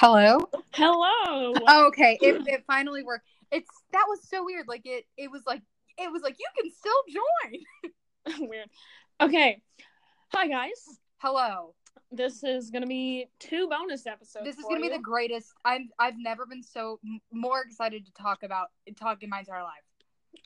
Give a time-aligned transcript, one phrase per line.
[0.00, 0.38] Hello.
[0.74, 1.54] Hello.
[1.66, 3.26] Oh, okay, it, it finally worked.
[3.50, 4.68] It's that was so weird.
[4.68, 5.60] Like it, it was like
[5.98, 8.48] it was like you can still join.
[8.48, 8.68] Weird.
[9.20, 9.60] Okay.
[10.32, 11.00] Hi guys.
[11.16, 11.74] Hello.
[12.12, 14.44] This is gonna be two bonus episodes.
[14.44, 15.48] This is gonna be the greatest.
[15.64, 18.68] I'm I've never been so m- more excited to talk about
[19.00, 19.82] talk in my entire life.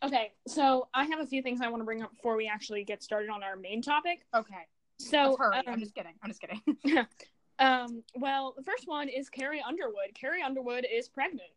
[0.03, 2.85] Okay, so I have a few things I want to bring up before we actually
[2.85, 4.25] get started on our main topic.
[4.35, 4.67] Okay,
[4.99, 6.15] So, um, I'm just kidding.
[6.23, 7.07] I'm just kidding.
[7.63, 10.15] um, well, the first one is Carrie Underwood.
[10.15, 11.51] Carrie Underwood is pregnant.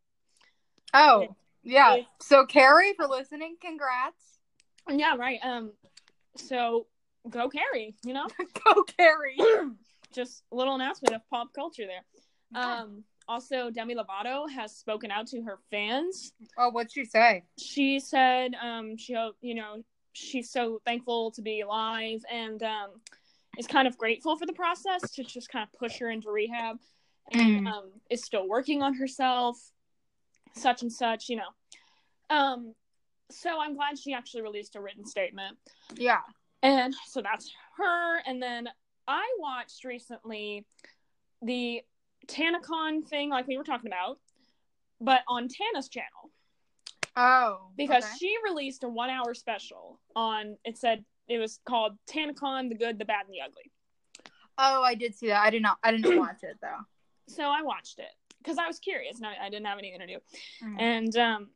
[0.94, 1.96] oh yeah.
[1.96, 4.40] it- So Carrie, for listening, congrats.
[4.90, 5.40] Yeah, right.
[5.44, 5.72] Um,
[6.38, 6.86] so
[7.30, 7.96] go Carrie.
[8.06, 8.28] You know,
[8.66, 9.38] Go Carrie.
[10.14, 12.62] just a little announcement of pop culture there.
[12.62, 17.44] Um, also Demi Lovato has spoken out to her fans Oh, what'd she say?
[17.60, 22.90] she said um she you know she's so thankful to be alive and um
[23.58, 26.78] is kind of grateful for the process to just kind of push her into rehab
[27.32, 27.72] and Mm.
[27.72, 29.58] um is still working on herself
[30.54, 31.50] such and such you know
[32.30, 32.74] um
[33.32, 35.58] so i'm glad she actually released a written statement
[35.96, 36.22] Yeah.
[36.62, 38.70] and so that's her and then
[39.08, 40.66] i watched recently
[41.42, 41.82] the
[42.28, 44.20] tanacon thing like we were talking about
[45.02, 46.32] but on tana's channel
[47.18, 47.70] Oh.
[47.78, 48.14] because okay.
[48.20, 53.00] she released a one hour special on it said it was called TanaCon, the good,
[53.00, 53.72] the bad, and the ugly.
[54.58, 55.44] Oh, I did see that.
[55.44, 55.78] I did not.
[55.84, 56.80] I didn't watch it though.
[57.28, 60.08] So I watched it because I was curious and I, I didn't have anything to
[60.08, 60.18] do.
[60.64, 60.82] Mm.
[60.82, 61.48] And um,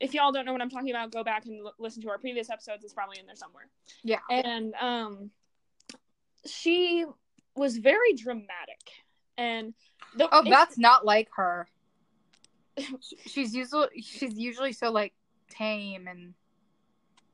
[0.00, 2.18] if y'all don't know what I'm talking about, go back and l- listen to our
[2.18, 2.84] previous episodes.
[2.84, 3.68] It's probably in there somewhere.
[4.02, 4.20] Yeah.
[4.30, 5.30] And um,
[6.46, 7.04] she
[7.54, 8.80] was very dramatic,
[9.36, 9.74] and
[10.16, 11.68] the, Oh, that's not like her.
[13.26, 15.12] She's usually she's usually so like
[15.50, 16.34] tame and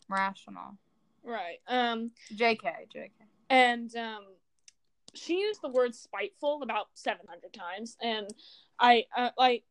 [0.09, 0.79] rational.
[1.25, 1.59] Right.
[1.69, 2.61] Um, Jk,
[2.95, 3.11] Jk.
[3.51, 4.25] and um,
[5.15, 8.27] she used the word spiteful about 700 times and
[8.81, 9.63] i uh, like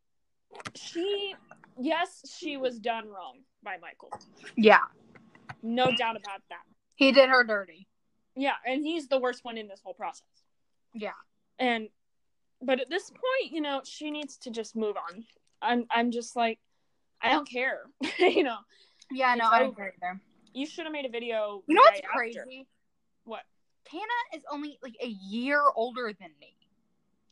[0.75, 1.35] she
[1.79, 4.09] yes she was done wrong by michael
[4.55, 4.79] Yeah,
[5.61, 6.61] no doubt about that
[6.95, 7.87] he did her dirty.
[8.37, 10.23] yeah and he's the worst one in this whole process
[10.93, 11.11] Yeah,
[11.59, 11.89] and
[12.61, 15.25] but at this point you know she needs to just move on
[15.61, 16.59] i'm i'm just like
[17.21, 17.81] i don't care
[18.19, 18.57] you know
[19.11, 19.35] yeah.
[19.35, 19.81] No, I don't over.
[19.83, 20.21] agree there.
[20.53, 22.17] You should have made a video You know what's right after.
[22.43, 22.67] crazy?
[23.25, 23.41] what
[23.85, 24.03] Tana
[24.35, 26.55] is only like a year older than me.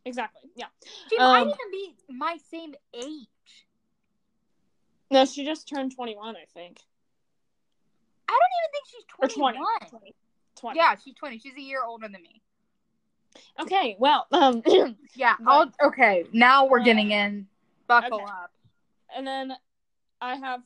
[0.05, 0.67] exactly yeah
[1.09, 3.27] She might Um, even be my same age.
[5.09, 6.79] no she just turned 21 i think
[8.29, 9.03] I don't even think she's
[9.35, 9.53] 21.
[9.55, 10.15] 20 20,
[10.55, 10.79] 20.
[10.79, 11.37] Yeah, she's 20.
[11.39, 12.41] She's a year older than me.
[13.59, 14.63] Okay, well, um,
[15.15, 15.35] Yeah.
[15.43, 17.47] But- okay, now we're Uh, getting in.
[17.87, 18.23] Buckle okay.
[18.31, 18.51] up.
[19.13, 19.51] and then
[20.21, 20.61] I have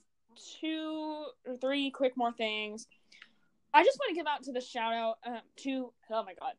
[0.60, 2.88] two or three quick more things.
[3.74, 6.54] I just want to give out to the shout out uh, to oh my god,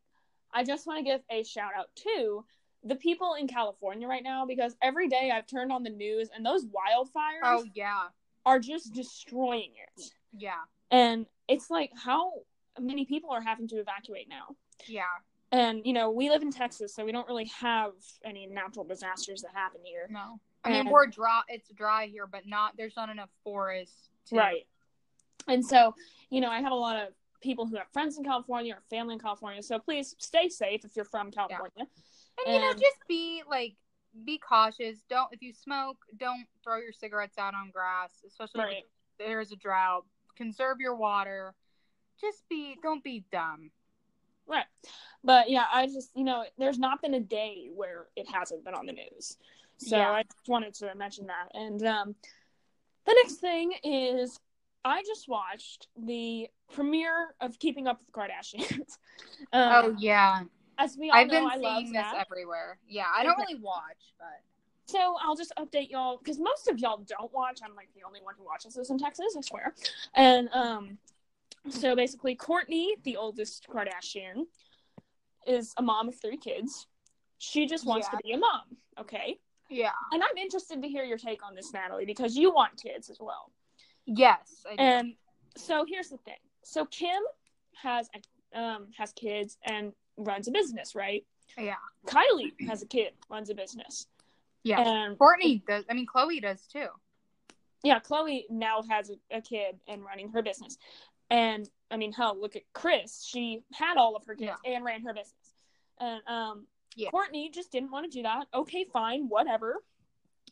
[0.53, 2.45] I just want to give a shout out to
[2.83, 6.45] the people in California right now because every day I've turned on the news and
[6.45, 8.07] those wildfires Oh yeah,
[8.45, 10.03] are just destroying it,
[10.37, 10.61] yeah,
[10.91, 12.33] and it's like how
[12.79, 14.55] many people are having to evacuate now.
[14.87, 15.01] yeah.
[15.51, 17.93] And you know, we live in Texas, so we don't really have
[18.25, 20.07] any natural disasters that happen here.
[20.11, 21.41] No, I mean And- we're dry.
[21.47, 22.75] It's dry here, but not.
[22.77, 24.09] There's not enough forest.
[24.27, 24.67] To, Right.
[25.47, 25.95] And so,
[26.29, 29.13] you know, I have a lot of people who have friends in California or family
[29.13, 29.61] in California.
[29.63, 31.87] So please stay safe if you're from California.
[32.45, 33.75] And you know, just be like,
[34.25, 34.99] be cautious.
[35.09, 38.77] Don't if you smoke, don't throw your cigarettes out on grass, especially Right.
[38.77, 38.83] if
[39.19, 40.05] there's a drought.
[40.35, 41.55] Conserve your water.
[42.19, 42.77] Just be.
[42.81, 43.71] Don't be dumb.
[44.47, 44.65] Right.
[45.23, 48.73] But yeah, I just, you know, there's not been a day where it hasn't been
[48.73, 49.37] on the news.
[49.77, 50.11] So Yeah.
[50.11, 51.49] I just wanted to mention that.
[51.53, 52.15] And um,
[53.05, 54.39] the next thing is
[54.83, 58.97] I just watched the premiere of Keeping Up with the Kardashians.
[59.53, 60.43] um, oh yeah,
[60.77, 62.25] As we all I've know, been I love seeing this that.
[62.29, 62.79] everywhere.
[62.87, 64.41] Yeah, I don't really watch, but
[64.85, 67.59] So I'll just update y'all because most of y'all don't watch.
[67.63, 69.73] I'm like the only one who watches this in Texas, I swear.
[70.15, 70.97] And um,
[71.69, 74.45] so basically, Kourtney, the oldest Kardashian,
[75.45, 76.87] is a mom of three kids.
[77.39, 78.17] She just wants Yeah.
[78.17, 78.61] to be a mom,
[78.99, 79.39] okay?
[79.69, 83.09] Yeah, And I'm interested to hear your take on this, Natalie, because you want kids
[83.09, 83.51] as well.
[84.05, 84.81] yes, I do.
[84.81, 85.13] And
[85.55, 86.37] so here's the thing.
[86.63, 87.21] So Kim
[87.81, 88.09] has
[88.55, 91.25] um has kids and runs a business, right?
[91.57, 91.75] yeah,
[92.05, 94.07] Kylie has a kid, runs a business,
[94.63, 94.79] yeah.
[94.79, 95.85] and Kourtney does.
[95.89, 96.87] I mean, Khloe does too.
[97.83, 100.77] yeah, Khloe now has a, a kid and running her business.
[101.29, 103.25] And I mean, hell, look at Kris.
[103.27, 105.33] She had all of her kids and ran her business.
[105.99, 106.67] And um,
[106.97, 107.09] Yeah.
[107.11, 108.47] Kourtney just didn't want to do that.
[108.53, 109.83] Okay, fine, whatever.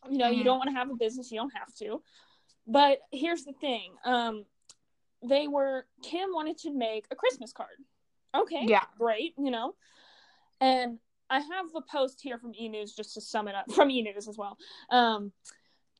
[0.08, 0.44] You know, you Mhm.
[0.44, 2.02] don't want to have a business, you don't have to.
[2.68, 3.96] But here's the thing.
[4.04, 4.46] Um,
[5.22, 7.84] they were Kim wanted to make a Christmas card.
[8.34, 8.84] Okay, Yeah.
[8.96, 9.74] great, you know.
[10.60, 13.90] And I have the post here from E News just to sum it up from
[13.90, 14.56] E News as well.
[14.90, 15.32] Um,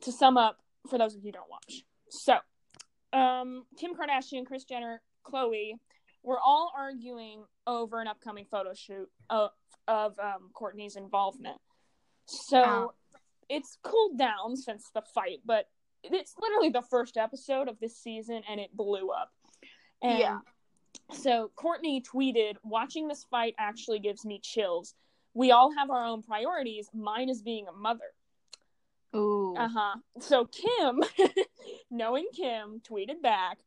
[0.02, 1.84] to sum up for those of you who don't watch.
[2.10, 2.38] So,
[3.12, 5.80] um, Kim Kardashian, Kris Jenner, Khloe,
[6.26, 9.50] we're all arguing over an upcoming photo shoot of
[9.88, 11.58] of um, Kourtney's involvement.
[12.26, 12.92] So Oh.
[13.48, 15.70] it's cooled down since the fight, but
[16.02, 19.32] it's literally the first episode of this season, and it blew up.
[20.02, 20.38] And Yeah.
[21.12, 24.94] So Kourtney tweeted, "Watching this fight actually gives me chills.
[25.34, 26.90] We all have our own priorities.
[26.92, 28.12] Mine is being a mother."
[29.14, 29.54] Ooh.
[29.56, 29.94] Uh huh.
[30.18, 31.00] So Kim,
[31.90, 33.58] knowing Kim, tweeted back.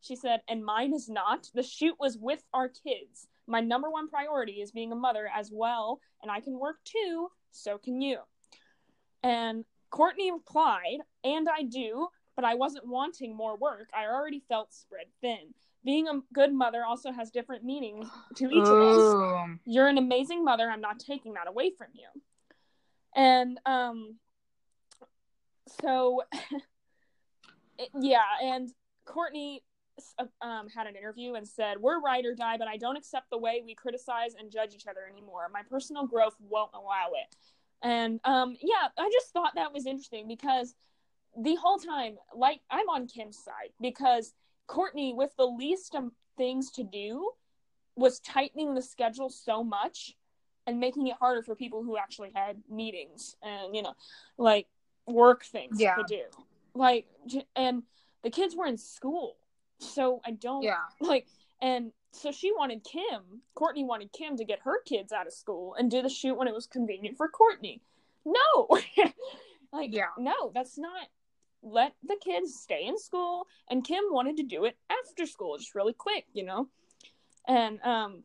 [0.00, 1.48] She said, and mine is not.
[1.54, 3.26] The shoot was with our kids.
[3.46, 7.30] My number one priority is being a mother as well, and I can work too,
[7.50, 8.18] so can you.
[9.22, 13.88] And Kourtney replied, and I do, but I wasn't wanting more work.
[13.94, 15.54] I already felt spread thin.
[15.84, 19.14] Being a good mother also has different meanings to each of us
[19.64, 22.06] you're an amazing mother i'm not taking that away from you
[23.14, 24.14] and um
[25.82, 26.22] so
[27.78, 28.70] it- yeah and
[29.06, 29.60] kourtney
[30.40, 33.38] um, had an interview and said we're ride or die but i don't accept the
[33.38, 35.48] way we criticize and judge each other anymore.
[35.52, 37.36] My personal growth won't allow it.
[37.82, 40.74] And um yeah i just thought that was interesting because
[41.36, 44.34] the whole time like i'm on kim's side because
[44.68, 47.30] kourtney with the least um, things to do
[47.96, 50.14] was tightening the schedule so much
[50.66, 53.94] and making it harder for people who actually had meetings and you know
[54.36, 54.66] like
[55.06, 55.94] work things Yeah.
[55.94, 56.22] to do.
[56.74, 57.06] Like
[57.56, 57.82] and
[58.22, 59.36] the kids were in school
[59.78, 60.84] so i don't Yeah.
[61.00, 61.26] like
[61.60, 65.74] and so she wanted kim kourtney wanted kim to get her kids out of school
[65.74, 67.80] and do the shoot when it was convenient for kourtney.
[68.24, 68.68] No.
[69.72, 70.06] Like Yeah.
[70.18, 71.08] no that's not
[71.62, 73.46] let the kids stay in school.
[73.68, 76.68] And kim wanted to do it after school just really quick you know?
[77.46, 78.22] And um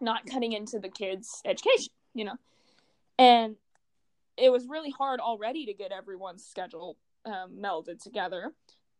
[0.00, 2.36] not cutting into the kids education you know?
[3.18, 3.56] And
[4.38, 6.96] it was really hard already to get everyone's schedule
[7.26, 8.52] um, melded together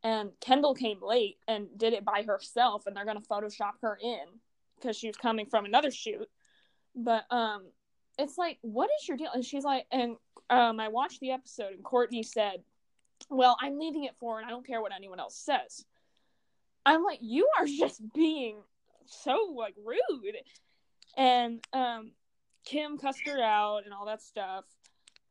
[0.04, 3.98] and kendall came late and did it by herself and they're going to photoshop her
[4.02, 4.24] in
[4.76, 6.28] because she was coming from another shoot.
[6.94, 7.64] But um
[8.18, 9.30] it's like what is your deal?
[9.34, 10.16] And she's like and
[10.50, 12.62] um i watched the episode and kourtney said
[13.28, 15.84] well i'm leaving it for and i don't care what anyone else says.
[16.86, 18.62] I'm like you are just being
[19.06, 20.36] so like rude.
[21.16, 22.12] And um
[22.64, 24.64] kim cussed her out and all that stuff.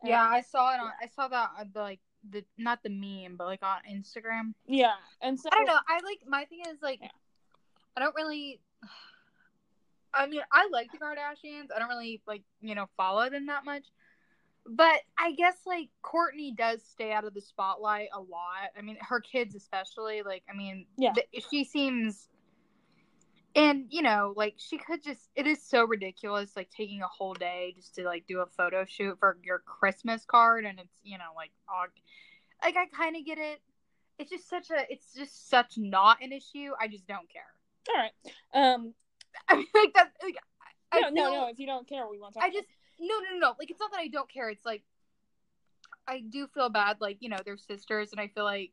[0.01, 0.91] And- Yeah, I saw it on.
[1.01, 1.99] I saw that on the like
[2.31, 4.53] the not the meme, but like on Instagram.
[4.67, 5.79] yeah and so I don't know.
[5.87, 7.09] I like my thing is like Yeah.
[7.95, 8.59] I don't really.
[10.13, 11.67] I mean, I like the Kardashians.
[11.75, 13.85] I don't really like you know follow them that much,
[14.65, 18.69] but I guess like Kourtney does stay out of the spotlight a lot.
[18.77, 20.23] I mean, her kids especially.
[20.23, 21.13] Like, I mean, Yeah.
[21.13, 22.29] th- she seems.
[23.55, 27.33] And you know, like she could just it is so ridiculous, like taking a whole
[27.33, 31.17] day just to like do a photo shoot for your Christmas card and it's, you
[31.17, 31.51] know, like
[32.63, 33.61] like I kinda get it.
[34.19, 36.71] It's just such a it's just such not an issue.
[36.79, 37.43] I just don't care.
[37.95, 38.11] all right
[38.53, 38.93] um
[39.49, 40.37] I mean like that like
[40.91, 42.67] I no no feel- no if you don't care we want to talk I just
[42.99, 44.49] no no no no like it's not that I don't care.
[44.49, 44.83] It's like
[46.07, 48.71] I do feel bad, like, you know, they're sisters and I feel like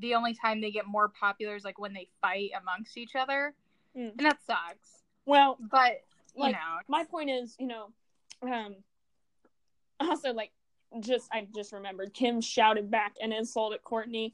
[0.00, 3.54] the only time they get more popular is like when they fight amongst each other.
[3.96, 4.10] Mm.
[4.18, 5.02] And that sucks.
[5.26, 6.02] well But
[6.34, 7.88] you Like, know my point is, you know,
[8.42, 8.76] um,
[10.00, 10.50] also like
[11.00, 14.32] just I just remembered Kim shouted back an insult at Kourtney.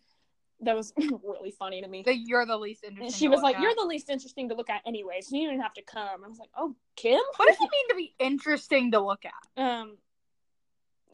[0.61, 0.93] That was
[1.23, 2.03] really funny to me.
[2.05, 3.07] that you're the least interesting.
[3.07, 3.63] And she to was look like, at.
[3.63, 6.29] "You're the least interesting to look at anyway, so you don't have to come." I
[6.29, 9.63] was like, "Oh, Kim." What does it mean to be interesting to look at?
[9.63, 9.99] Um,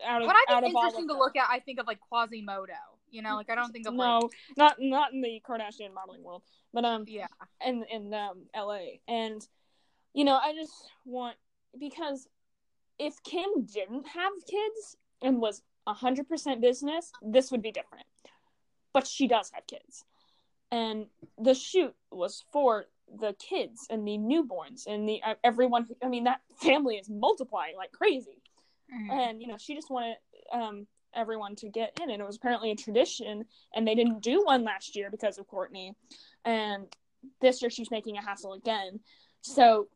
[0.02, 1.19] out of When I out think of of interesting to them.
[1.19, 2.73] look at, I think of like Quasimodo.
[3.14, 6.25] You know, like I don't think of no, like not not in the Kardashian modeling
[6.25, 6.42] world,
[6.73, 7.28] but um, yeah,
[7.64, 8.99] in in um LA.
[9.06, 9.47] And
[10.14, 11.37] you know, I just want
[11.78, 12.26] because
[12.99, 18.06] if Kim didn't have kids and was hundred percent business, this would be different.
[18.92, 20.04] But she does have kids,
[20.73, 21.06] and
[21.38, 22.87] the shoot was for
[23.21, 25.87] the kids and the newborns and the uh, everyone.
[26.02, 28.42] I mean, that family is multiplying like crazy
[28.92, 29.11] Mhm.
[29.11, 30.16] and you know she just wanted
[30.52, 33.44] um everyone to get in and it was apparently a tradition
[33.75, 35.92] and they didn't do one last year because of kourtney
[36.44, 36.87] and
[37.40, 39.00] this year she's making a hassle again
[39.40, 39.88] so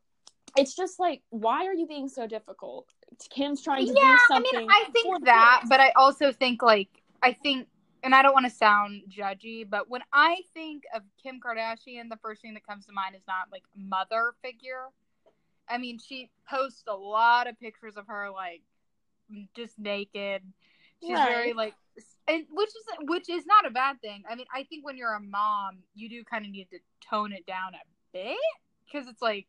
[0.56, 2.86] it's just like why are you being so difficult
[3.30, 4.16] kim's trying to yeah.
[4.28, 6.88] do I mean, I think that, but I also think like
[7.22, 7.66] I think,
[8.02, 12.18] and I don't want to sound judgy, but when I think of Kim Kardashian, the
[12.22, 14.86] first thing that comes to mind is not like mother figure.
[15.68, 18.62] I mean, she posts a lot of pictures of her like
[19.54, 20.42] just naked.
[21.00, 21.28] She's Right.
[21.28, 21.74] very like,
[22.26, 24.22] and which is which is not a bad thing.
[24.28, 26.78] I mean, I think when you're a mom, you do kind of need to
[27.08, 27.78] tone it down a
[28.12, 28.36] bit
[28.84, 29.46] because it's like,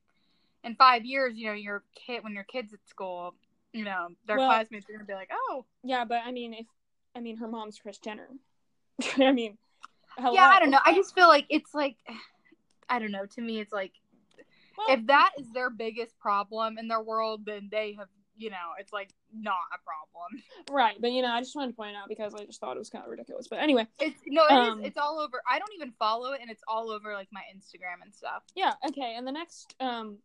[0.64, 3.36] in five years, you know, your kid when your kids at school,
[3.74, 6.66] you know, their Well- classmates are gonna be like, oh, Yeah, but I mean, if
[7.16, 8.30] I mean her mom's Kris Jenner.
[9.18, 9.58] I mean,
[10.18, 10.34] hello.
[10.34, 10.80] yeah, I don't know.
[10.86, 11.96] I just feel like it's like,
[12.90, 13.26] I don't know.
[13.26, 13.94] To me, it's like
[14.78, 18.08] Well, if that is their biggest problem in their world, then they have,
[18.40, 20.42] you know, it's like not a problem.
[20.72, 22.76] right, but you know, I just wanted to point it out because I just thought
[22.76, 23.48] it was kind of ridiculous.
[23.48, 24.70] But anyway, It's no, it is.
[24.70, 25.42] Um, It's all over.
[25.48, 28.44] I don't even follow it, and it's all over like my Instagram and stuff.
[28.56, 29.16] yeah, okay.
[29.18, 30.18] And the next um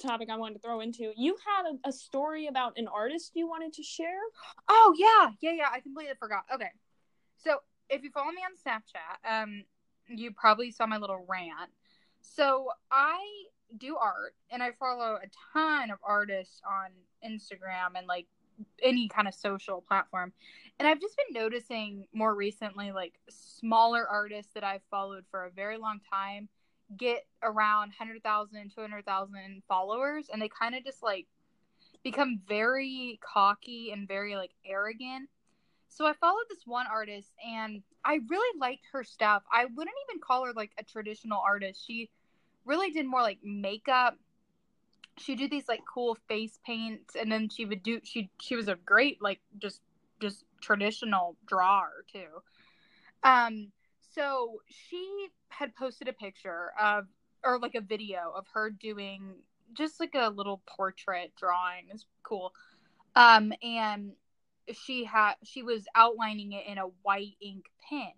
[0.00, 3.48] topic I wanted to throw into, you had a, a story about an artist you
[3.48, 4.20] wanted to share.
[4.68, 5.68] Oh yeah, yeah, yeah.
[5.72, 6.44] I completely forgot.
[6.54, 6.70] Okay,
[7.42, 7.58] so
[7.90, 9.64] if you follow me on Snapchat, um,
[10.06, 11.70] you probably saw my little rant.
[12.20, 13.18] So I
[13.76, 16.90] do art, and I follow a ton of artists on
[17.24, 18.26] Instagram and like
[18.82, 20.32] any kind of social platform.
[20.78, 25.50] And I've just been noticing more recently, like smaller artists that I've followed for a
[25.50, 26.48] very long time
[26.96, 31.26] get around 100,000, 200,000 followers, and they kind of just like
[32.02, 35.28] become very cocky and very like arrogant.
[35.88, 39.42] So I followed this one artist and I really liked her stuff.
[39.50, 41.84] I wouldn't even call her like a traditional artist.
[41.84, 42.10] She
[42.64, 44.16] really did more like makeup.
[45.18, 48.68] She did these like cool face paints and then she would do she she was
[48.68, 49.80] a great like just
[50.20, 52.42] just traditional drawer too.
[53.22, 53.72] Um
[54.14, 57.06] so she had posted a picture of
[57.44, 59.34] or like a video of her doing
[59.74, 61.86] just like a little portrait drawing.
[61.90, 62.52] It's cool.
[63.14, 64.12] Um and
[64.72, 68.12] she had she was outlining it in a white ink pen.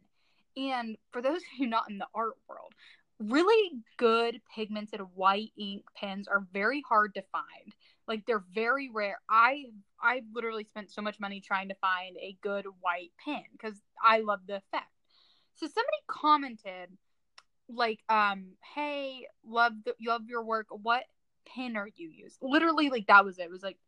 [0.57, 2.75] And for those you not in the art world,
[3.21, 7.75] really good pigmented white ink pens are very hard to find.
[8.09, 9.21] Like they're very rare.
[9.29, 9.67] I
[10.03, 14.21] I literally spent so much money trying to find a good white pen because I
[14.21, 14.91] love the effect.
[15.55, 16.97] So somebody commented
[17.73, 21.05] like um hey love the love your work what
[21.55, 23.43] pen are you using literally like that was it.
[23.43, 23.79] it was like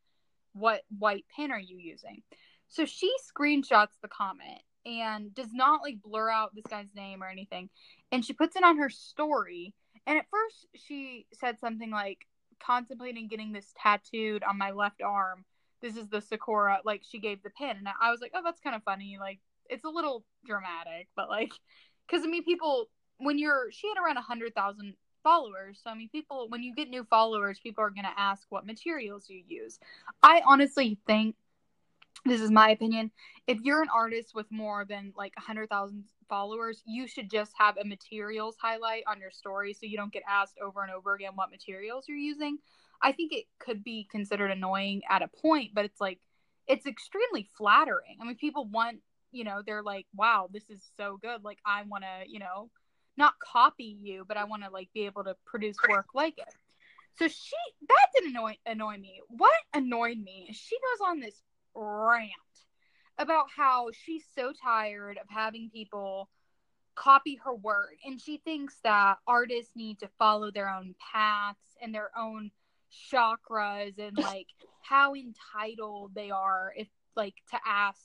[0.52, 2.22] what white pen are you using
[2.68, 7.28] so she screenshots the comment and does not like blur out this guy's name or
[7.28, 7.68] anything
[8.12, 9.74] and she puts it on her story.
[10.06, 12.26] And at first she said something like
[12.64, 15.44] contemplating getting this tattooed on my left arm.
[15.80, 17.70] This is the sakura like she gave the pin.
[17.70, 19.16] And i was like oh that's kind of funny.
[19.18, 21.52] Like it's a little dramatic but like
[22.06, 25.80] because i mean people when you're she had around a hundred thousand followers.
[25.82, 28.66] So i mean people when you get new followers people are going to ask what
[28.66, 29.78] materials you use.
[30.22, 31.36] I honestly think
[32.24, 33.10] this is my opinion
[33.46, 37.84] if you're an artist with more than like 100,000 followers, you should just have a
[37.84, 41.50] materials highlight on your story so you don't get asked over and over again what
[41.50, 42.58] materials you're using.
[43.02, 46.20] I think it could be considered annoying at a point, but it's like
[46.68, 48.16] it's extremely flattering.
[48.20, 49.00] I mean, people want,
[49.32, 51.42] you know, they're like, "Wow, this is so good.
[51.42, 52.70] Like I want to, you know,
[53.16, 56.54] not copy you, but I want to like be able to produce work like it."
[57.18, 57.56] So she
[57.88, 59.20] that didn't annoy annoy me.
[59.28, 61.42] What annoyed me is she goes on this
[61.74, 62.30] rant
[63.18, 66.28] about how she's so tired of having people
[66.94, 67.96] copy her work.
[68.04, 72.50] And she thinks that artists need to follow their own paths and their own
[73.12, 74.48] chakras and like
[74.82, 78.00] how entitled they are if like to ask.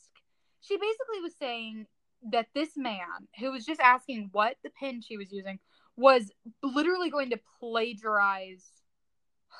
[0.61, 1.87] She basically was saying
[2.31, 5.59] that this man who was just asking what the pen she was using
[5.95, 6.31] was
[6.63, 8.65] literally going to plagiarize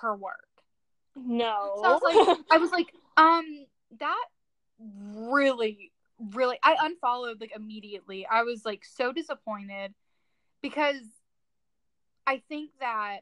[0.02, 0.34] her work.
[1.16, 1.74] No.
[1.82, 3.66] so I was like, I was like, um,
[4.00, 4.26] that
[4.80, 5.92] really,
[6.34, 8.26] really, I unfollowed like immediately.
[8.26, 9.94] I was like so disappointed
[10.62, 11.02] because
[12.26, 13.20] I think that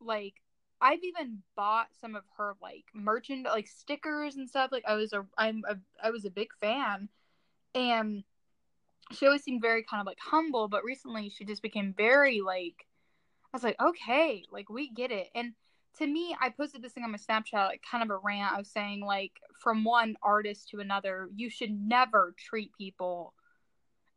[0.00, 0.34] like
[0.80, 4.70] I've even bought some of her like merchant like stickers and stuff.
[4.72, 7.08] Like I was a I'm a I was a big fan,
[7.74, 8.24] and
[9.12, 10.68] she always seemed very kind of like humble.
[10.68, 12.86] But recently, she just became very like
[13.52, 15.54] I was like, okay, like we get it, and
[15.98, 18.52] to me, I posted this thing on my Snapchat, like kind of a rant.
[18.52, 23.32] I was saying, like, from one artist to another, you should never treat people,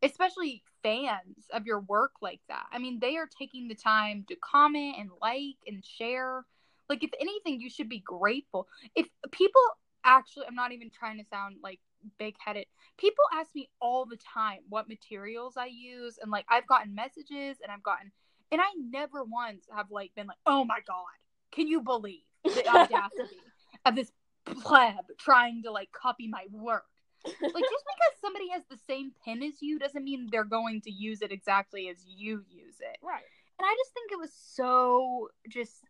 [0.01, 2.65] especially fans of your work, like that.
[2.71, 6.45] I mean, they are taking the time to comment and like and share.
[6.89, 8.67] Like, if anything, you should be grateful.
[8.95, 9.61] If people
[10.03, 11.79] actually, I'm not even trying to sound like
[12.17, 12.65] big headed,
[12.97, 16.17] people ask me all the time what materials I use.
[16.21, 18.11] And, like, I've gotten messages and I've gotten,
[18.51, 21.05] and I never once have, like, been like, oh my God
[21.51, 23.37] can you believe the audacity
[23.85, 24.11] of this
[24.45, 26.85] pleb trying to like copy my work?
[27.25, 30.91] Like just because somebody has the same pen as you doesn't mean they're going to
[30.91, 32.97] use it exactly as you use it.
[33.01, 33.23] right.
[33.59, 35.83] And I just think it was so just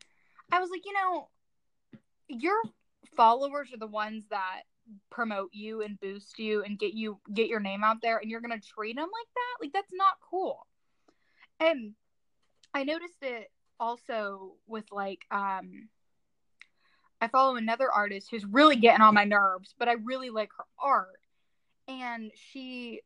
[0.51, 1.27] I was like, you know,
[2.27, 2.59] your
[3.15, 4.61] followers are the ones that
[5.09, 8.41] promote you and boost you and get you get your name out there and you're
[8.41, 9.65] going to treat them like that?
[9.65, 10.65] Like that's not cool.
[11.59, 11.93] And
[12.73, 15.89] I noticed it also with like um
[17.19, 20.65] I follow another artist who's really getting on my nerves, but I really like her
[20.79, 21.19] art.
[21.87, 23.01] And she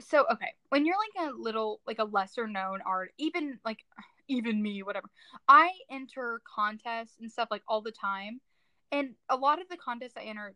[0.00, 3.78] so okay, when you're like a little like a lesser known art, even like
[4.28, 5.08] even me, whatever.
[5.48, 8.40] I enter contests and stuff like all the time.
[8.90, 10.54] And a lot of the contests I enter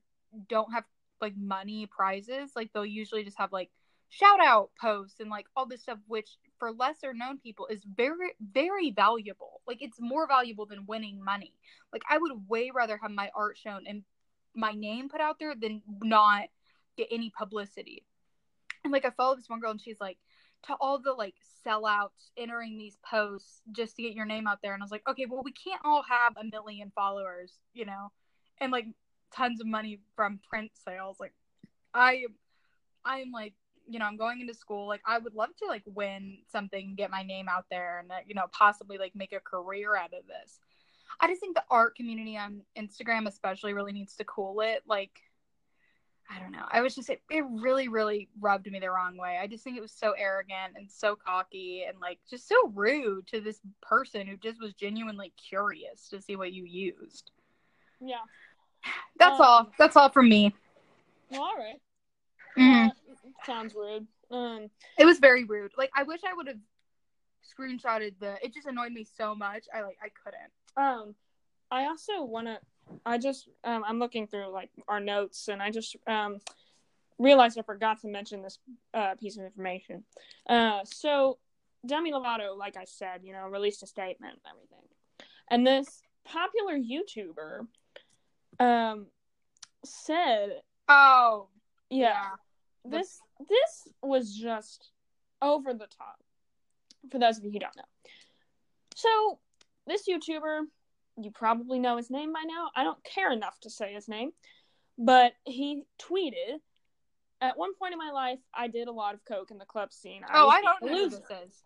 [0.49, 0.85] don't have
[1.21, 2.53] like money prizes.
[2.57, 3.71] Like they'll usually just have like
[4.09, 8.33] shout out posts and like all this stuff which for lesser known people is very
[8.41, 9.61] very valuable.
[9.67, 11.55] Like it's more valuable than winning money.
[11.93, 14.03] Like i would way rather have my art shown and
[14.55, 16.45] my name put out there than not
[16.97, 18.05] get any publicity.
[18.85, 20.19] And like i follow this one girl and she's like
[20.67, 21.35] to all the like
[21.67, 24.75] sellouts entering these posts just to get your name out there.
[24.75, 28.11] And i was like okay well we can't all have a million followers you know
[28.59, 28.87] and like
[29.35, 31.19] tons of money from print sales.
[31.21, 31.35] Like
[31.95, 32.25] i
[33.05, 33.55] i'm like
[33.89, 37.11] you know i'm going into school like i would love to like win something get
[37.11, 40.59] my name out there and you know possibly like make a career out of this.
[41.21, 45.21] I just think the art community on instagram especially really needs to cool it like
[46.29, 46.65] i don't know.
[46.71, 49.39] I was just it, it really really rubbed me the wrong way.
[49.41, 53.29] I just think it was so arrogant and so cocky and like just so rude
[53.29, 57.31] to this person who just was genuinely curious to see what you used.
[58.01, 58.17] Yeah.
[59.19, 59.73] that's Um, all.
[59.79, 60.55] That's all from me.
[61.31, 61.81] Well, all right.
[62.57, 62.89] Uh,
[63.45, 64.07] sounds rude.
[64.31, 64.71] Um.
[64.99, 65.73] It was very rude.
[65.77, 66.59] Like I wish I would have
[67.59, 68.37] screenshotted the.
[68.43, 69.65] It just annoyed me so much.
[69.75, 70.53] I like I couldn't.
[70.77, 71.15] Um.
[71.71, 72.59] I also want to.
[73.05, 73.49] I just.
[73.65, 73.85] Um.
[73.87, 76.39] I'm looking through like our notes, and I just um
[77.19, 78.59] realized I forgot to mention this
[78.95, 80.05] uh, piece of information.
[80.49, 80.81] Uh.
[80.85, 81.39] So
[81.87, 84.89] Demi Lovato, like I said, you know, released a statement and everything,
[85.51, 87.67] and this popular YouTuber,
[88.59, 89.07] um,
[89.85, 91.49] said, Oh
[91.91, 92.23] yeah.
[92.23, 92.46] The-
[92.91, 94.91] this this was just
[95.43, 96.17] over the top
[97.11, 97.83] for those of you who don't know
[98.95, 99.39] so
[99.87, 100.61] this youtuber
[101.19, 104.31] you probably know his name by now i don't care enough to say his name
[104.99, 106.59] but he tweeted
[107.41, 109.93] at one point in my life i did a lot of coke in the club
[109.93, 111.63] scene Oh, I don't know who this is.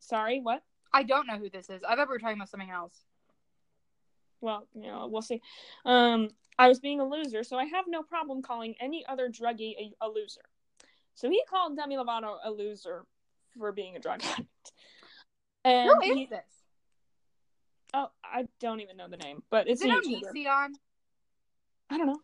[0.00, 1.82] sorry what I don't know who this is.
[1.82, 2.94] I thought we were talking about something else.
[4.40, 5.40] Well you know we'll see
[5.84, 9.74] um i was being a loser so i have no problem calling any other druggie
[9.78, 10.42] a, a loser
[11.14, 13.04] so he called demi lovato a loser
[13.58, 14.72] for being a drug addict
[15.64, 16.44] and Who is he- this?
[17.94, 20.72] oh i don't even know the name but it's Is it on
[21.90, 22.20] i don't know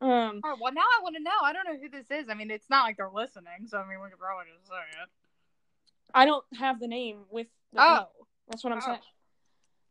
[0.00, 1.30] um Oh well, now I want to know.
[1.44, 2.28] I don't know who this is.
[2.28, 4.74] I mean, it's not like they're listening, so I mean, we could probably just say
[5.00, 5.08] it.
[6.12, 8.26] i don't have the name with the Oh, tweet.
[8.48, 8.86] that's what i'm Oh.
[8.86, 8.98] saying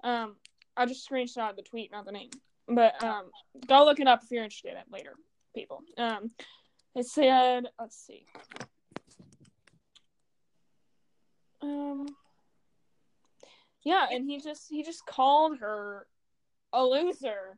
[0.04, 0.36] um
[0.82, 2.30] i just screenshot the tweet not the name.
[2.68, 3.30] But um
[3.68, 5.14] go look it up if you're interested at later
[5.56, 5.82] people.
[5.98, 6.32] Um
[6.96, 8.26] it said let's see.
[11.62, 12.08] Um
[13.84, 16.08] yeah and he just he just called her
[16.74, 17.58] a loser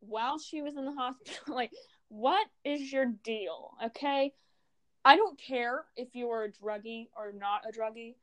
[0.00, 1.34] while she was in the hospital.
[1.54, 1.72] Like
[2.08, 3.72] what is your deal?
[3.86, 4.32] Okay?
[5.04, 8.14] I don't care if you were a druggie or not a druggie.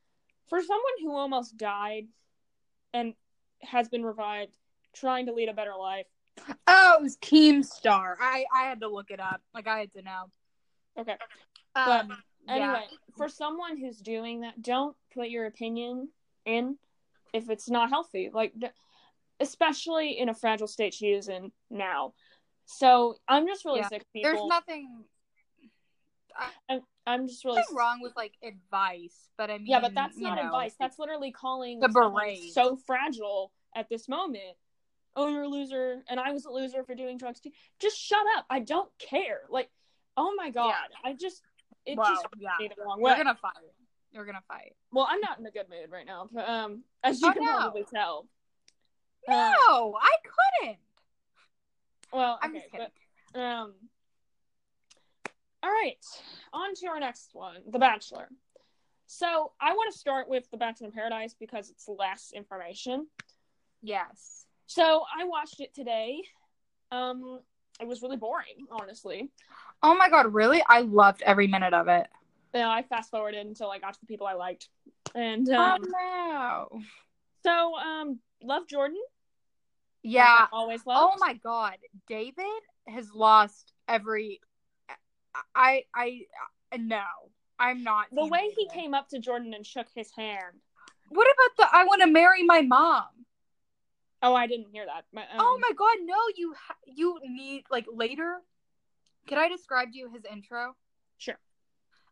[0.48, 2.08] For someone who almost died
[2.94, 3.14] and
[3.64, 4.58] has been revived
[4.94, 6.08] trying to lead a better life
[6.68, 8.16] oh, it was Keemstar.
[8.20, 9.42] I I had to look it up.
[9.54, 10.24] Like I had to know.
[10.98, 11.16] okay
[11.76, 12.56] Um, yeah.
[12.56, 16.10] Anyway, for someone who's doing that, don't put your opinion
[16.46, 16.78] in
[17.34, 18.30] if it's not healthy.
[18.34, 18.54] Like,
[19.40, 22.14] especially in a fragile state she is in now.
[22.66, 23.90] So I'm just really Yeah.
[23.90, 25.06] sick of there's nothing.
[26.70, 30.36] I'm, I'm just really wrong with like advice, but I mean, yeah, but that's not
[30.38, 30.76] know, advice.
[30.80, 32.54] That's literally calling The berate.
[32.54, 34.56] so fragile at this moment.
[35.16, 37.52] Oh, you're a loser, and I was a loser for doing drugs too.
[37.80, 38.46] Just shut up.
[38.50, 39.42] I don't care.
[39.50, 39.70] Like,
[40.16, 41.42] oh my god, I just
[41.86, 42.52] it just yeah.
[42.60, 43.54] made the wrong We're gonna fight.
[44.14, 44.76] You're gonna fight.
[44.92, 46.30] Well, I'm not in a good mood right now.
[46.32, 47.58] But, um, as you Oh, can no.
[47.58, 48.28] probably tell.
[49.28, 50.12] No, Um, I
[50.62, 50.78] couldn't.
[52.14, 52.88] well, I'm just kidding.
[53.34, 53.74] but um,
[55.64, 55.98] all right,
[56.54, 58.30] on to our next one, The Bachelor.
[59.08, 63.08] So I want to start with The Bachelor in Paradise because it's less information.
[63.82, 64.46] Yes.
[64.68, 66.22] So I watched it today.
[66.92, 67.40] Um,
[67.80, 69.30] it was really boring, honestly.
[69.84, 70.64] Oh my god, really?
[70.68, 72.08] I loved every minute of it.
[72.54, 74.68] Yeah, I fast forwarded until I got to the people I liked,
[75.16, 76.82] and oh um, no.
[77.44, 78.98] so um, love Jordan.
[80.04, 80.24] Yeah.
[80.24, 80.98] I always love.
[81.02, 82.46] Oh my god, David
[82.88, 84.42] has lost every.
[85.56, 86.22] I I,
[86.72, 87.04] I no,
[87.60, 88.08] I'm not.
[88.12, 88.74] The way he David.
[88.74, 90.62] came up to Jordan and shook his hand.
[91.10, 93.06] What about the I want to marry my mom?
[94.24, 95.06] Oh, I didn't hear that.
[95.12, 96.16] but, um, oh my god, no!
[96.36, 98.38] You ha- you need like later.
[99.28, 100.76] Can I describe to you his intro?
[101.18, 101.40] Sure.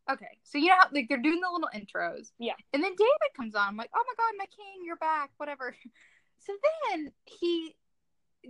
[0.09, 2.31] Okay, so you know how like they're doing the little intros.
[2.39, 2.53] Yeah.
[2.73, 3.67] And then David comes on.
[3.67, 5.31] I'm like, oh my god, my king, you're back.
[5.37, 5.75] Whatever.
[6.41, 6.53] So
[6.89, 7.75] then he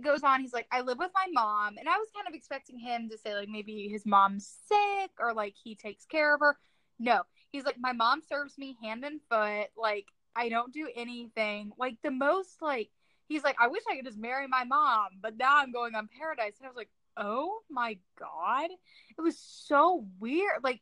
[0.02, 0.40] goes on.
[0.40, 3.18] He's like, I live with my mom, and I was kind of expecting him to
[3.18, 6.56] say like maybe his mom's sick or like he takes care of her.
[6.98, 9.68] No, he's like, my mom serves me hand and foot.
[9.76, 11.72] Like I don't do anything.
[11.78, 12.90] Like the most like
[13.28, 16.08] he's like, I wish I could just marry my mom, but now I'm going on
[16.18, 18.70] Paradise, and I was like, oh my god,
[19.18, 20.62] it was so weird.
[20.62, 20.80] Like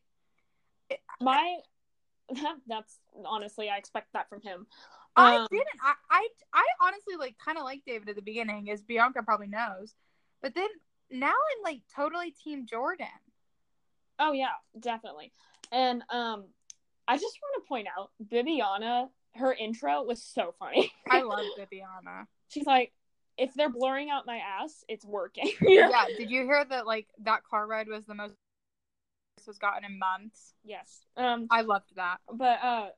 [1.20, 1.58] My
[2.66, 4.66] that's honestly, I expect that from him.
[5.18, 5.66] I Um, didn't.
[5.82, 9.48] I, I I honestly like kind of like David at the beginning, as Bianca probably
[9.48, 9.94] knows.
[10.42, 10.68] But then
[11.10, 13.06] now I'm like totally Team Jordan.
[14.18, 15.32] Oh yeah, definitely.
[15.72, 16.44] And um
[17.06, 20.92] I just want to point out Bibiana, her intro was so funny.
[21.10, 22.26] I love Bibiana.
[22.48, 22.92] She's like,
[23.36, 25.50] if they're blurring out my ass, it's working.
[25.62, 26.04] yeah.
[26.16, 26.86] Did you hear that?
[26.86, 28.34] Like that car ride was the most
[29.38, 30.52] this was gotten in months.
[30.64, 31.00] Yes.
[31.16, 32.18] Um I loved that.
[32.32, 32.88] but uh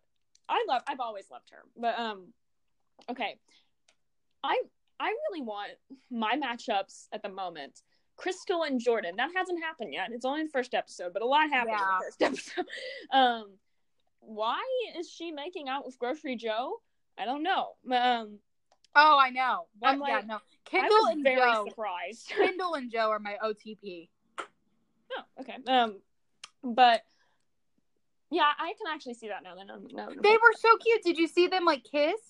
[0.51, 1.63] I love I've always loved her.
[1.77, 2.33] But um
[3.11, 3.39] okay.
[4.43, 4.59] I
[4.99, 5.71] I really want
[6.11, 7.81] my matchups at the moment.
[8.19, 9.17] Krystal and Jordan.
[9.17, 10.11] That hasn't happened yet.
[10.13, 11.89] It's only the first episode, but a lot happened Yeah.
[11.89, 12.23] in the first
[12.59, 12.67] episode.
[13.13, 13.53] Um
[14.21, 14.63] why
[14.99, 16.81] is she making out with Grocery Joe?
[17.17, 17.69] I don't know.
[17.93, 18.39] Um
[18.95, 19.67] Oh, I know.
[19.79, 19.91] What?
[19.93, 20.35] I'm yeah, like- no.
[20.37, 21.65] I Kendall and very Joe.
[21.69, 22.29] surprised.
[22.37, 24.09] Kendall and Joe are my OTP.
[24.39, 25.57] oh, okay.
[25.67, 26.01] Um
[26.63, 27.03] but
[28.31, 29.55] yeah, I can actually see that now.
[29.55, 31.03] Then um, no, They were so cute.
[31.03, 32.21] Did you see them like kiss?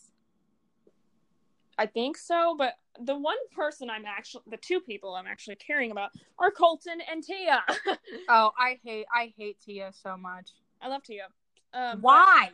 [1.79, 5.91] I think so, but the one person I'm actually, the two people I'm actually caring
[5.91, 7.65] about are Colton and Tia.
[8.29, 10.51] Oh, I hate I hate Tia so much.
[10.83, 11.29] I love Tia.
[11.73, 12.51] Um, Why?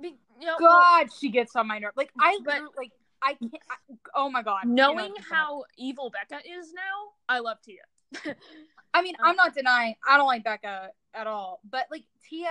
[0.00, 1.92] be- you know, well, God, she gets on my nerve.
[1.96, 3.54] Like I But- like I can't.
[3.70, 4.64] I, oh my god.
[4.64, 8.34] Knowing how evil Becca is now, I love Tia.
[8.94, 12.48] I mean, I'm not denying I don't like Becca at all, but like Tia,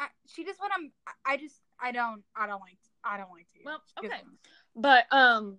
[0.00, 3.30] I, she just when I'm, I- I just I don't I don't like I don't
[3.30, 3.62] like Tia.
[3.64, 4.20] Well, okay.
[4.76, 5.58] but um,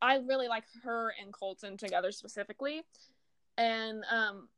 [0.00, 2.82] I really like her and Colton together specifically,
[3.58, 4.48] and um,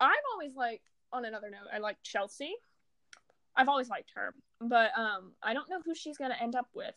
[0.00, 2.54] I'm always like on another note, I like Chelsea.
[3.56, 6.94] I've always liked her, but um, I don't know who she's gonna end up with.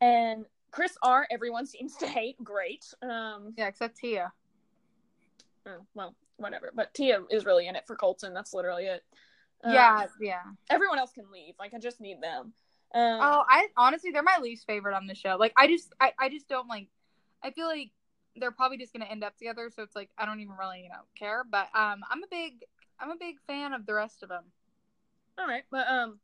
[0.00, 2.36] And Chris R, everyone seems to hate.
[2.42, 2.84] Great.
[3.02, 4.32] Um, Yeah, except Tia.
[5.66, 6.72] oh, well, whatever.
[6.74, 8.34] But Tia is really in it for Colton.
[8.34, 9.02] That's literally it.
[9.64, 10.42] Um, yeah, yeah.
[10.70, 11.54] Everyone else can leave.
[11.58, 12.52] Like I just need them.
[12.94, 15.36] Um, Oh, I honestly they're my least favorite on the show.
[15.38, 16.88] Like I just I I just don't like.
[17.42, 17.90] I feel like
[18.36, 20.88] they're probably just gonna end up together, so it's like I don't even really you
[20.88, 21.44] know care.
[21.48, 22.64] But um, I'm a big
[22.98, 24.44] I'm a big fan of the rest of them.
[25.38, 26.18] All right, but um,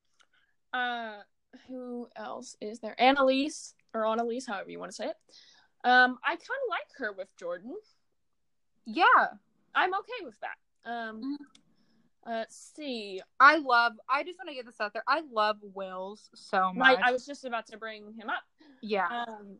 [0.72, 1.18] uh,
[1.66, 2.94] who else is there?
[3.00, 5.16] Annaliese or Annaliese, however you want to say it.
[5.84, 7.74] Um, I kind of like her with Jordan.
[8.84, 9.04] Yeah,
[9.78, 10.56] I'm okay with that.
[10.90, 11.46] Um, Mhm.
[12.26, 13.20] let's see.
[13.40, 13.92] I love.
[14.08, 15.04] I just want to get this out there.
[15.06, 16.98] I love Will's so much.
[17.02, 18.42] I was just about to bring him up.
[18.80, 19.58] yeah, Um,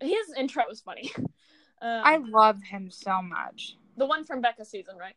[0.00, 1.10] his intro was funny.
[1.82, 3.76] Um, I love him so much.
[3.98, 5.14] the one from Becca's season, right?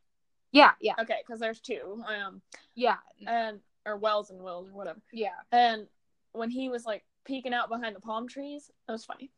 [0.51, 2.03] Yeah, yeah, Okay, because there's two.
[2.05, 2.41] Um,
[2.75, 5.01] yeah, and or Wells and Wills or whatever.
[5.13, 5.39] yeah.
[5.53, 5.87] And
[6.33, 9.31] when he was like peeking out behind the palm trees, that was funny.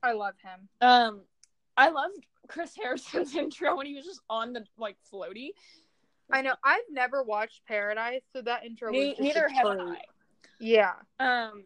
[0.00, 0.68] I love him.
[0.80, 1.22] Um,
[1.80, 5.50] I loved Chris Harrison's intro when he was just on the like floaty.
[6.30, 6.54] I know.
[6.62, 8.90] I've never watched Paradise, so that intro.
[8.92, 9.66] Ne- was just neither have.
[9.66, 9.96] I.
[10.60, 10.92] Yeah.
[11.18, 11.64] Um,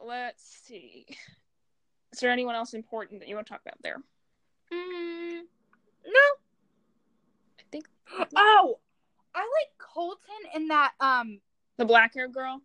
[0.00, 1.06] let's see.
[2.12, 3.96] Is there anyone else important that you want to talk about there?
[4.72, 5.40] Mm,
[6.06, 6.20] no.
[7.58, 7.86] I think
[8.36, 8.78] Oh,
[9.34, 10.18] I like Colton
[10.54, 11.40] and that um
[11.78, 12.60] the black hair girl.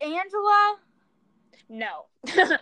[0.00, 0.76] Angela,
[1.72, 2.58] No, the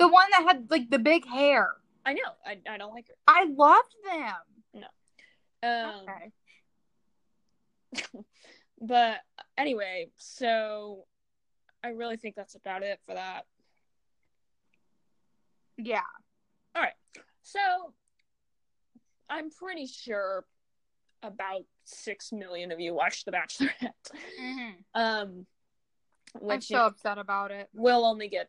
[0.00, 1.70] one that had like the big hair.
[2.04, 2.20] I know.
[2.44, 3.14] I, I don't like her.
[3.26, 4.34] I loved them.
[4.74, 5.68] No.
[5.68, 6.06] Um,
[7.94, 8.24] Okay.
[8.80, 9.18] but
[9.56, 11.04] anyway, so
[11.82, 13.46] I really think that's about it for that.
[15.78, 16.00] Yeah.
[16.74, 16.92] All right.
[17.42, 17.58] So
[19.30, 20.44] I'm pretty sure
[21.22, 24.10] about six million of you watched The Bachelorette.
[24.40, 24.70] Mm-hmm.
[24.94, 25.46] Um,
[26.48, 27.68] I'm so upset about it.
[27.74, 28.48] We'll only get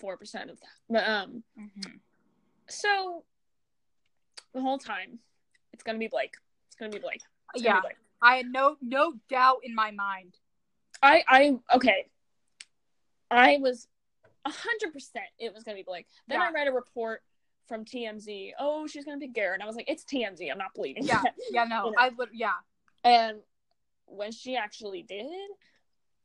[0.00, 0.68] four percent of that.
[0.88, 1.90] But um, Mm-hmm.
[2.68, 3.24] so
[4.54, 5.18] the whole time
[5.72, 6.34] it's gonna be Blake.
[6.68, 7.20] It's gonna be Blake.
[7.54, 7.96] Gonna Yeah, be Blake.
[8.22, 10.34] I had no no doubt in my mind.
[11.02, 12.06] I I okay.
[13.30, 13.86] I was
[14.44, 16.06] a hundred percent it was gonna be Blake.
[16.28, 17.22] Then I read a report
[17.68, 18.52] from TMZ.
[18.58, 19.54] Oh, she's gonna pick Garrett.
[19.60, 20.50] And I was like, it's TMZ.
[20.50, 21.04] I'm not believing.
[21.04, 21.96] Yeah, yeah, no, You know.
[21.98, 22.50] I would, yeah,
[23.04, 23.38] And
[24.06, 25.26] when she actually did,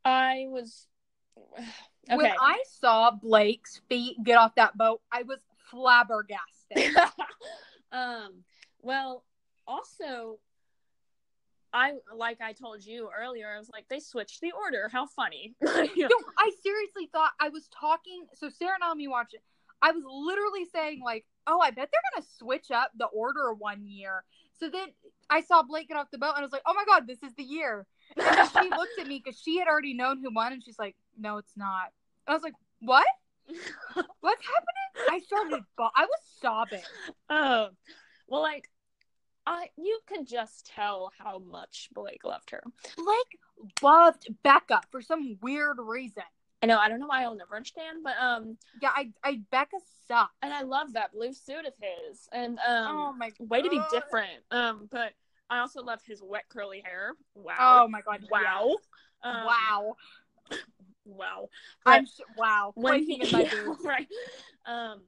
[0.03, 0.87] I was
[1.57, 2.15] okay.
[2.15, 6.95] When I saw Blake's feet get off that boat, I was flabbergasted.
[7.91, 8.43] um.
[8.81, 9.23] Well,
[9.67, 10.37] also,
[11.73, 13.51] I like I told you earlier.
[13.53, 14.89] I was like, they switched the order.
[14.91, 15.55] How funny.
[15.61, 18.25] No, I seriously thought I was talking.
[18.35, 19.41] So Sarah and I, watch it.
[19.81, 23.85] I was literally saying like, oh, I bet they're gonna switch up the order one
[23.85, 24.23] year.
[24.57, 24.87] So then
[25.29, 27.21] I saw Blake get off the boat and I was like, oh my god, this
[27.23, 27.85] is the year.
[28.15, 30.95] And she looked at me because she had already known who won, and she's like,
[31.17, 31.91] no, it's not.
[32.27, 33.07] I was like, what?
[34.21, 35.09] What's happening?
[35.09, 35.63] I started.
[35.77, 36.81] Ba- I was sobbing.
[37.29, 37.69] Oh,
[38.27, 38.69] well, like,
[39.45, 42.63] I you could just tell how much Blake loved her.
[42.97, 43.39] Blake
[43.81, 46.23] loved Becca for some weird reason.
[46.63, 46.79] I know.
[46.79, 50.33] I don't know why I'll never understand, but um, Yeah, I, I Becca sucked.
[50.41, 53.79] and I love that blue suit of his, and um, oh my way to be
[53.91, 54.41] different.
[54.49, 55.11] Um, but
[55.49, 57.13] I also love his wet curly hair.
[57.35, 57.83] Wow.
[57.83, 58.25] Oh my god!
[58.31, 58.75] wow.
[59.23, 59.31] yeah.
[59.31, 59.95] Um, wow.
[61.05, 61.49] Wow.
[61.85, 62.71] I'm sh- wow.
[62.75, 63.85] when he in my boots.
[63.85, 64.07] right.
[64.65, 65.01] Um,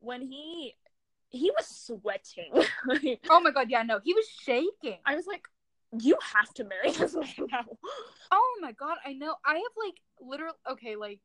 [0.00, 0.74] when he
[1.30, 2.52] he was sweating.
[3.30, 3.68] Oh my god!
[3.68, 4.98] Yeah, no, he was shaking.
[5.04, 5.46] I was like,
[5.98, 7.64] you have to marry this man now.
[8.30, 8.98] Oh my god!
[9.06, 9.34] I know.
[9.44, 10.56] I have like literally.
[10.70, 11.20] Okay, like,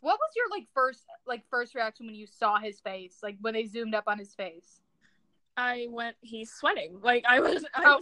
[0.00, 3.18] what was your like first like first reaction when you saw his face?
[3.22, 4.80] Like when they zoomed up on his face.
[5.58, 6.98] I went, he's sweating.
[7.02, 8.00] Like I was, I Oh,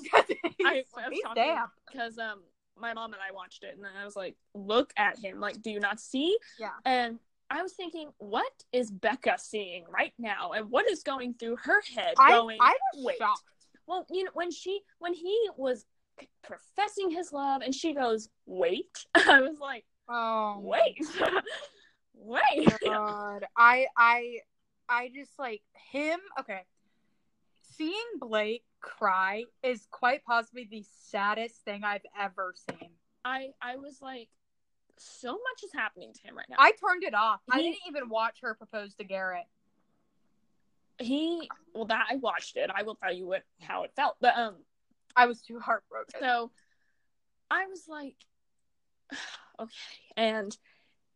[0.65, 2.41] I, I was talking because um
[2.79, 5.41] my mom and I watched it, and then I was like, look at him.
[5.41, 6.37] Like, do you not see?
[6.59, 6.71] Yeah.
[6.85, 7.19] And
[7.51, 11.83] I was thinking, what is Becca seeing right now, and what is going through her
[11.95, 12.15] head?
[12.19, 13.19] I going, I was wait.
[13.19, 13.43] shocked.
[13.87, 15.85] Well, you know, when she when he was
[16.43, 20.99] professing his love, and she goes, "Wait," I was like, Oh "Wait,
[22.15, 23.45] wait." god!
[23.57, 24.39] I I
[24.89, 26.19] I just like him.
[26.41, 26.63] Okay,
[27.77, 32.91] seeing Blake cry is quite possibly the saddest thing I've ever seen.
[33.25, 34.29] I I was like,
[34.99, 36.57] so much is happening to him right now.
[36.59, 37.41] I turned it off.
[37.51, 39.47] I didn't even watch her propose to Garrett.
[40.99, 42.71] he well that I watched it.
[42.75, 44.57] I will tell you what how it felt, but um,
[45.17, 46.21] I was too heartbroken.
[46.21, 46.51] so
[47.51, 48.17] I was like,
[49.61, 49.73] okay,
[50.17, 50.57] and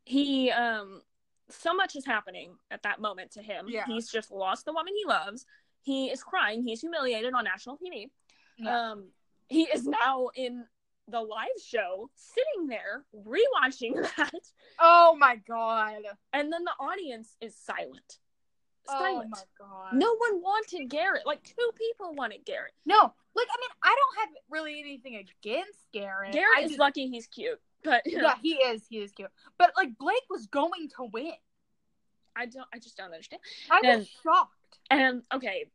[0.04, 1.02] he um,
[1.50, 3.66] so much is happening at that moment to him.
[3.68, 3.85] Yeah.
[3.87, 5.44] He's just lost the woman he loves.
[5.88, 6.62] He is crying.
[6.62, 8.11] He's humiliated on national TV.
[8.59, 8.90] Yeah.
[8.90, 9.09] Um,
[9.48, 10.64] he is now in
[11.11, 14.33] the live show, sitting there rewatching that,
[14.79, 16.03] oh my god!
[16.35, 18.18] and then the audience is silent.
[18.90, 19.31] Oh Silent.
[19.31, 19.92] my god!
[19.94, 21.27] no one wanted Garrett.
[21.27, 22.74] Like two people wanted Garrett.
[22.85, 23.01] no.
[23.35, 26.33] Like I mean, I don't have really anything against Garrett.
[26.33, 28.83] Garrett I is just- lucky he's cute, but Yeah, he is.
[28.90, 29.31] He is cute.
[29.59, 31.33] But like Blake was going to win.
[32.37, 32.66] I don't.
[32.74, 33.40] I just don't understand.
[33.70, 34.55] I was And- shocked.
[34.90, 35.70] And okay,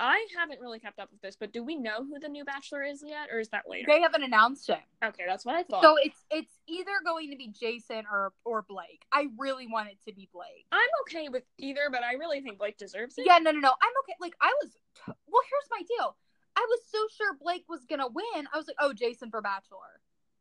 [0.00, 2.82] I haven't really kept up with this, but do we know who the new Bachelor
[2.82, 3.86] is yet, or is that later?
[3.88, 4.80] They haven't announced it.
[5.04, 5.82] okay, that's what I thought.
[5.82, 9.04] So it's it's either going to be Jason or or Blake.
[9.12, 10.66] I really want it to be Blake.
[10.72, 13.26] I'm okay with either, but I really think Blake deserves it.
[13.26, 13.68] Yeah, no, no, no.
[13.70, 14.16] I'm okay.
[14.20, 14.72] Like I was.
[14.72, 16.16] T- well, here's my deal.
[16.56, 18.48] I was so sure Blake was gonna win.
[18.52, 20.00] I was like, oh, Jason for Bachelor.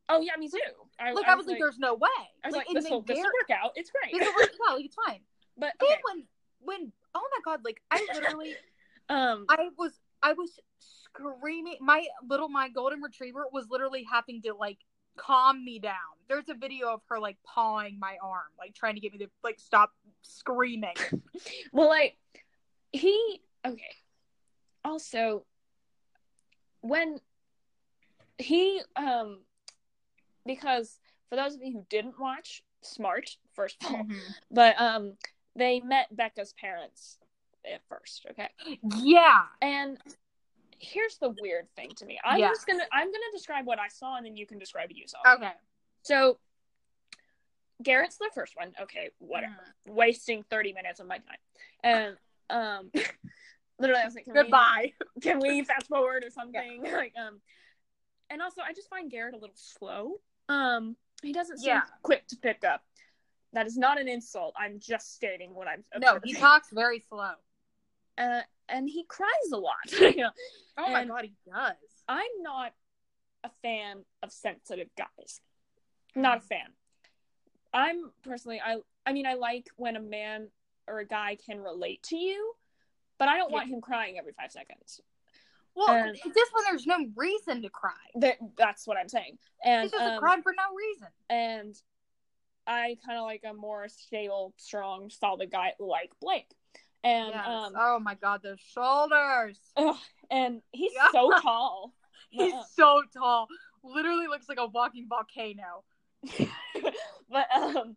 [0.10, 0.58] Oh yeah, me too.
[1.00, 2.10] I, Like I, was like, there's no way.
[2.44, 3.72] I was like, and this will this will work out.
[3.76, 4.12] It's great.
[4.20, 4.76] this will work out.
[4.76, 5.22] Like, it's fine.
[5.58, 6.24] but Then when
[6.60, 8.56] when oh my god, like I literally
[9.10, 11.78] um, I was I was screaming.
[11.82, 14.80] My little my golden retriever was literally having to like
[15.18, 15.94] calm me down.
[16.28, 19.28] There's a video of her like pawing my arm, like trying to get me to
[19.44, 20.96] like stop screaming.
[21.74, 22.18] well, like
[22.92, 23.96] he okay.
[24.86, 25.46] Also,
[26.82, 27.20] when
[28.38, 29.40] he um,
[30.46, 34.08] because for those of you who didn't watch, smart first of all,
[34.52, 35.14] but um,
[35.56, 37.18] they met Becca's parents
[37.72, 38.26] at first.
[38.32, 38.50] Okay.
[38.98, 39.44] Yeah.
[39.62, 39.98] And
[40.80, 42.20] here's the weird thing to me.
[42.24, 42.50] I'm Yeah.
[42.50, 45.08] just gonna I'm gonna describe what I saw and then you can describe what you
[45.08, 45.20] saw.
[45.36, 45.52] Okay.
[46.04, 46.40] So
[47.82, 48.74] Garrett's the first one.
[48.82, 49.54] Okay, whatever.
[49.88, 49.94] Mm.
[49.94, 51.38] Wasting 30 minutes of my time.
[51.84, 52.18] And
[52.50, 52.92] um
[53.80, 54.94] literally I was like, can Goodbye.
[55.16, 56.84] We, can we fast forward or something?
[56.84, 57.40] like um
[58.30, 60.16] and also I just find Garrett a little slow.
[60.50, 61.82] Um he doesn't seem Yeah.
[62.02, 62.84] quick to pick up.
[63.54, 64.54] That is not an insult.
[64.58, 67.34] I'm just stating what I'm No, he talks very slow.
[68.18, 69.76] Uh, and he cries a lot.
[70.76, 71.76] Oh my And- god, he does.
[72.08, 72.74] I'm not
[73.44, 75.40] a fan of sensitive guys.
[76.16, 76.68] Not a fan.
[77.74, 80.48] I'm personally I I mean I like when a man
[80.88, 82.54] or a guy can relate to you,
[83.20, 85.00] but I don't want him crying every 5 seconds.
[85.76, 87.92] Well, And- this one there's no reason to cry.
[88.16, 89.38] That that's what I'm saying.
[89.64, 91.08] And He's just um, crying for no reason.
[91.30, 91.76] and
[92.66, 96.50] I kind of like a more stable, strong, solid guy like Blake.
[97.04, 97.46] And Yes.
[97.48, 99.60] um oh my god, those shoulders.
[99.76, 99.98] ugh,
[100.32, 101.08] and he's Yeah.
[101.12, 101.94] so tall.
[102.30, 103.48] He's Uh, so tall.
[103.84, 105.84] Literally looks like a walking volcano.
[107.30, 107.96] but um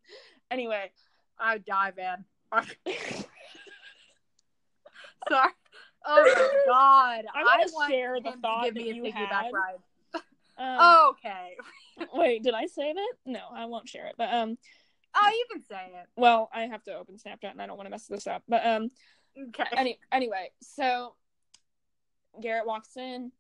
[0.51, 0.91] anyway,
[1.39, 2.25] I die, man.
[5.29, 5.51] Sorry.
[6.09, 7.25] Oh my god.
[7.35, 9.53] I wanna want share the thought to give me that a you piggyback had.
[9.53, 9.79] ride.
[10.59, 11.57] um, okay.
[12.13, 13.17] Wait, did I say it?
[13.25, 14.15] No, I won't share it.
[14.19, 14.57] But um,
[15.19, 16.07] Oh, you can say it.
[16.17, 18.43] Well, I have to open Snapchat and I don't want to mess this up.
[18.49, 18.91] But um,
[19.49, 19.65] Okay.
[19.77, 21.15] any anyway, so
[22.41, 23.33] Garrett walks in.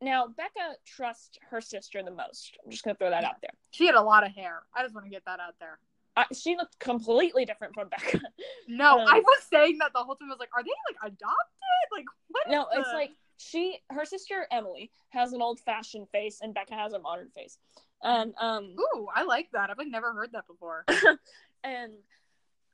[0.00, 2.58] Now Becca trusts her sister the most.
[2.64, 3.52] I'm just gonna throw that out there.
[3.70, 4.62] She had a lot of hair.
[4.74, 5.78] I just want to get that out there.
[6.16, 8.20] Uh, she looked completely different from Becca.
[8.68, 10.28] No, Um, I was saying that the whole time.
[10.28, 11.88] I was like, are they like adopted?
[11.92, 12.48] Like what?
[12.48, 16.92] no, it's like she, her sister Emily has an old fashioned face, and Becca has
[16.92, 17.58] a modern face.
[18.06, 19.68] And um, Ooh, I like that.
[19.70, 20.84] I've like never heard that before.
[21.64, 21.92] and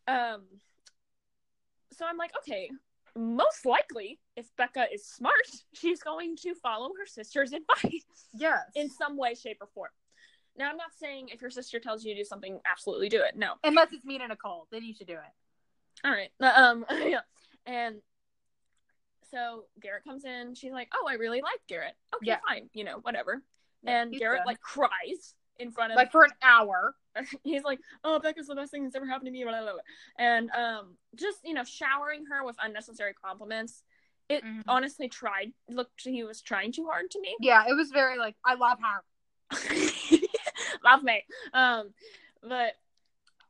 [0.07, 0.43] um,
[1.97, 2.71] so I'm like, okay,
[3.17, 5.35] most likely, if Becca is smart,
[5.73, 8.05] she's going to follow her sister's advice.
[8.35, 8.59] yes.
[8.75, 9.91] in some way, shape, or form.
[10.59, 13.35] Now, I'm not saying if your sister tells you to do something, absolutely do it.
[13.37, 13.55] No.
[13.65, 16.05] Unless it's me and Nicole, then you should do it.
[16.05, 16.31] All right.
[16.43, 16.85] Um.
[16.91, 17.21] Yeah.
[17.65, 17.97] And
[19.31, 20.55] so Garrett comes in.
[20.55, 21.95] She's like, "Oh, I really like Garrett.
[22.17, 22.39] Okay, Yeah.
[22.47, 22.69] fine.
[22.75, 23.43] You know, whatever."
[23.87, 24.47] And Garrett good.
[24.47, 25.97] like cries in front of.
[25.97, 26.95] like for an hour.
[27.45, 29.81] he's like, "Oh, Becca's the best thing that's ever happened to me." Blah, blah, blah.
[30.19, 33.83] And um, just you know, showering her with unnecessary compliments.
[34.29, 34.63] It Mhm.
[34.69, 35.53] honestly tried.
[35.69, 37.37] Looked, he was trying too hard to me.
[37.41, 39.03] Yeah, it was very like I love her.
[40.85, 41.91] love me um
[42.43, 42.75] but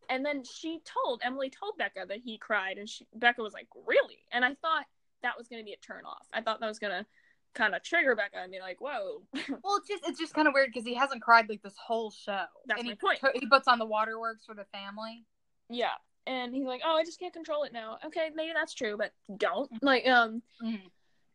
[0.09, 3.69] and then she told emily told becca that he cried and she becca was like
[3.87, 4.85] really and i thought
[5.23, 7.07] that was going to be a turn off i thought that was going to
[7.55, 9.23] kind of trigger becca and be like whoa
[9.63, 12.11] Well, it's just it's just kind of weird because he hasn't cried like this whole
[12.11, 12.45] show.
[12.67, 13.19] That's and my he, point.
[13.35, 15.25] He puts on the waterworks for the family.
[15.69, 15.93] yeah
[16.27, 19.11] and he's like oh i just can't control it now okay maybe that's true but
[19.37, 20.81] don't like um Mhm.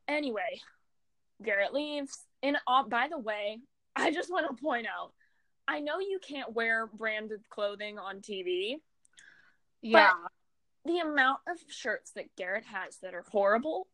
[0.08, 0.60] anyway
[1.44, 3.60] garrett leaves and uh, by the way
[3.98, 5.12] i just want to point out
[5.68, 8.76] i know you can't wear branded clothing on tv
[9.82, 10.14] Yeah.
[10.86, 13.88] the amount of shirts that Garrett has that are horrible.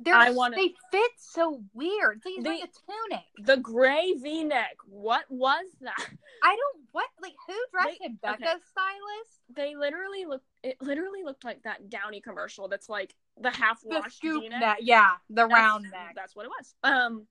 [0.00, 2.18] They're, I wanna- They fit so weird.
[2.18, 3.24] It's like he's They- wearing a tunic.
[3.46, 4.76] The gray V neck.
[4.86, 6.10] What was that?
[6.42, 8.18] I don't what like who dressed They- him?
[8.22, 8.54] Becca's okay.
[8.70, 9.40] stylist.
[9.50, 10.42] They literally look.
[10.62, 12.68] It literally looked like that Downy commercial.
[12.68, 14.78] That's like the half The washed V neck.
[14.80, 16.12] Yeah, the That's- round neck.
[16.14, 16.74] That's what it was.
[16.84, 17.26] Um,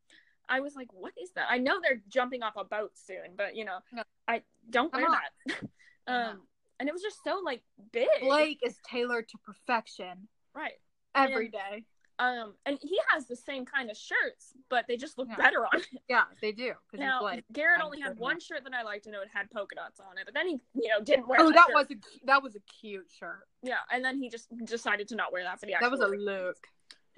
[0.50, 1.48] I was like, what is that?
[1.50, 4.04] I know they're jumping off a boat soon, but you know, No.
[4.28, 5.18] I don't Come wear on.
[5.48, 5.56] that.
[6.08, 6.48] Um,
[6.80, 8.08] and it was just so like big.
[8.22, 10.80] Blake is tailored to perfection right.
[11.14, 11.70] every Yeah.
[11.72, 11.86] day.
[12.20, 15.36] Um, and he has the same kind of shirts, but they just look Yeah.
[15.36, 16.00] better on him.
[16.10, 16.74] Yeah, they do.
[16.94, 17.44] Now, Blake.
[17.54, 20.26] Garrett only had one shirt that I liked, and it had polka dots on it.
[20.26, 21.40] But then he, you know, didn't wear.
[21.42, 21.76] Oh, that shirt.
[21.76, 23.48] was a that was a cute shirt.
[23.62, 23.80] yeah.
[23.92, 26.58] And then he just decided to not wear that for the That was a look.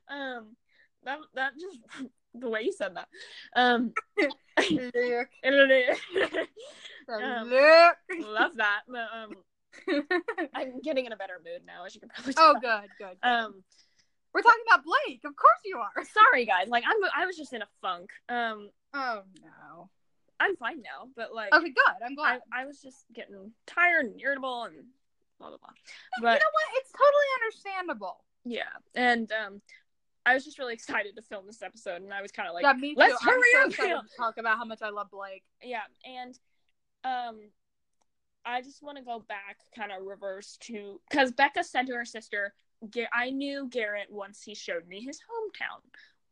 [0.10, 0.56] um,
[1.04, 1.80] that that just
[2.36, 3.08] the way you said that.
[3.56, 5.30] Um, look.
[7.10, 7.96] Um, look.
[8.22, 8.82] love that.
[8.88, 9.36] But, um,
[10.54, 12.54] I'm getting in a better mood now, as you can probably tell.
[12.56, 12.82] oh, tell.
[12.82, 13.18] good, good.
[13.28, 13.64] Um,
[14.34, 15.22] We're talking about Blake.
[15.26, 16.04] Of course you are.
[16.14, 16.68] sorry guys.
[16.68, 18.10] Like I'm, I was just in a funk.
[18.30, 19.90] Um, Oh no.
[20.40, 21.54] I'm fine now, but like.
[21.54, 21.96] Okay, good.
[22.06, 22.42] I'm I, glad.
[22.52, 24.76] I was just getting tired and irritable and
[25.40, 25.70] blah blah blah.
[26.22, 26.66] But you know what?
[26.76, 28.24] It's totally understandable.
[28.46, 29.62] yeah, and um,
[30.26, 32.64] I was just really excited to film this episode, and I was kind of like,
[32.64, 33.00] yeah, me too.
[33.00, 34.06] let's I'm hurry so up.
[34.18, 35.44] talk about how much I love Blake.
[35.62, 36.38] yeah, and
[37.04, 37.40] um,
[38.46, 42.06] I just want to go back, kind of reverse to because Becca said to her
[42.06, 42.54] sister,
[43.14, 45.82] "I knew Garrett once he showed me his hometown."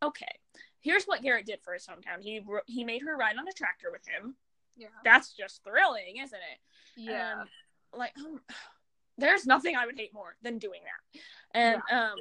[0.03, 0.39] Okay,
[0.81, 2.21] here's what Garrett did for his hometown.
[2.21, 4.35] He he made her ride on a tractor with him.
[4.77, 4.87] Yeah.
[5.03, 6.59] That's just thrilling, isn't it?
[6.97, 7.41] Yeah.
[7.41, 7.49] And,
[7.97, 8.41] like um,
[9.17, 11.21] there's nothing I would hate more than doing that.
[11.53, 12.17] And um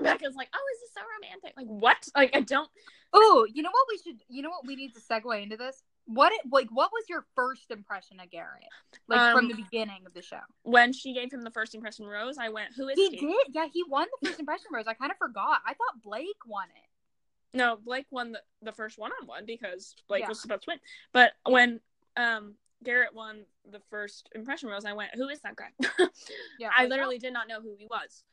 [0.00, 1.54] Becca's like, Oh, is this so romantic?
[1.56, 2.08] Like what?
[2.14, 2.70] Like I don't
[3.12, 5.82] Oh, you know what we should you know what we need to segue into this?
[6.06, 8.64] What it like what was your first impression of Garrett?
[9.08, 10.40] Like from Um, the beginning of the show.
[10.62, 13.16] when she gave him the first impression rose, I went, Who is He he?
[13.18, 13.46] did.
[13.54, 14.86] Yeah, he won the first impression rose.
[14.86, 15.60] I kind of forgot.
[15.66, 17.56] I thought Blake won it.
[17.56, 20.28] No, Blake won the, the first one on one because Blake Yeah.
[20.28, 20.80] was supposed to win.
[21.12, 21.80] But when
[22.16, 25.70] um Garrett won the first impression rose, I went, Who is that guy?
[26.58, 26.70] Yeah.
[26.76, 28.24] I literally did not know who he was.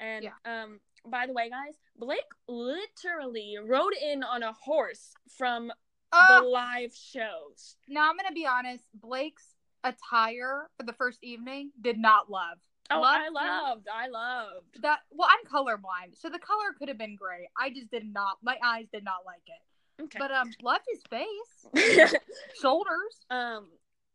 [0.00, 0.32] And Yeah.
[0.62, 5.70] um by the way, guys, Blake literally rode in on a horse from
[6.12, 7.76] oh, the live shows.
[7.88, 8.84] now I'm gonna be honest.
[8.94, 9.54] Blake's
[9.84, 12.58] attire for the first evening did not love.
[12.90, 14.82] Oh, Loved I loved, I loved.
[14.82, 17.48] That well, I'm colorblind, so the color could have been great.
[17.60, 18.38] I just did not.
[18.42, 20.02] My eyes did not like it.
[20.04, 20.18] Okay.
[20.18, 22.14] But um, loved his face,
[22.60, 23.26] shoulders.
[23.30, 23.66] um,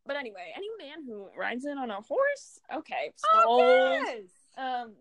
[0.06, 4.22] but anyway, any man who rides in on a horse, okay, Oh, yes.
[4.58, 4.92] Um,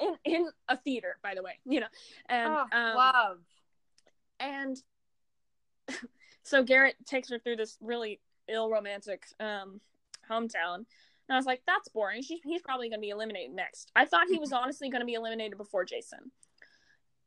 [0.00, 1.86] in in a theater, by the way, you know,
[2.28, 3.38] and Oh, um, love.
[4.40, 4.76] and
[6.42, 9.80] so Garrett takes her through this really ill romantic um
[10.30, 10.76] hometown.
[11.26, 12.22] And I was like, that's boring.
[12.22, 13.90] She, he's probably going to be eliminated next.
[13.96, 16.30] I thought he was honestly going to be eliminated before Jason.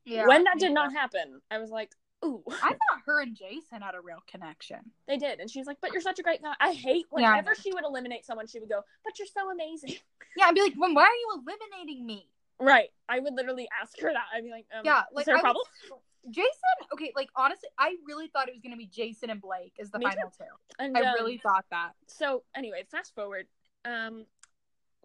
[0.05, 0.27] Yeah.
[0.27, 0.73] when that did yeah.
[0.73, 1.91] not happen, I was like,
[2.23, 4.77] ooh, I thought her and Jason had a real connection.
[5.07, 7.55] they did, and she's like, "But you're such a great guy." I hate whenever know.
[7.61, 9.95] she would eliminate someone, she would go, "But you're so amazing."
[10.35, 12.29] Yeah, I'd be like, well, why are you eliminating me?
[12.59, 12.89] Right.
[13.09, 14.25] I would literally ask her that.
[14.31, 15.63] I'd be like, um, Yeah, is there a problem?
[15.89, 15.99] was-
[16.29, 16.51] Jason.
[16.93, 19.99] Okay, like honestly, I really thought it was gonna be Jason and Blake as the
[19.99, 20.11] Me too.
[20.11, 20.45] final two.
[20.79, 21.91] And I um, really thought that.
[22.07, 23.47] so anyway, fast forward.
[23.85, 24.25] Um,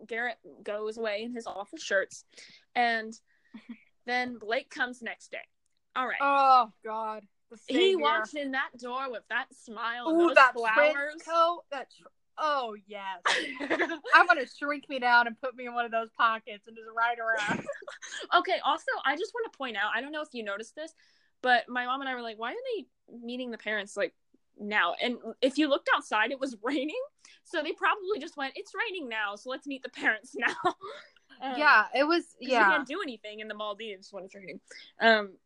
[0.06, 2.24] Garrett goes away in his awful shirts,
[2.74, 3.12] and
[4.06, 5.38] then Blake comes next day.
[5.94, 6.16] All right.
[6.20, 7.22] Oh God,
[7.66, 11.14] he walks in that door with that smile and Ooh, those that flowers.
[11.24, 11.62] coat.
[11.70, 11.88] That.
[11.90, 12.08] Tr-
[12.42, 13.20] oh yes.
[14.14, 16.88] I'm gonna shrink me down and put me in one of those pockets and just
[16.94, 17.60] ride around.
[18.38, 18.58] okay.
[18.64, 19.92] Also, I just want to point out.
[19.94, 20.92] I don't know if you noticed this,
[21.40, 22.86] but my mom and I were like, "Why are they
[23.24, 24.12] meeting the parents like
[24.58, 27.00] now?" And if you looked outside, it was raining,
[27.44, 30.56] so they probably just went, "It's raining now, so let's meet the parents now."
[31.40, 32.24] Um, yeah, it was.
[32.24, 32.68] 'cause you Yeah.
[32.68, 34.60] can't do anything in the Maldives when it's raining.
[35.00, 35.36] Um.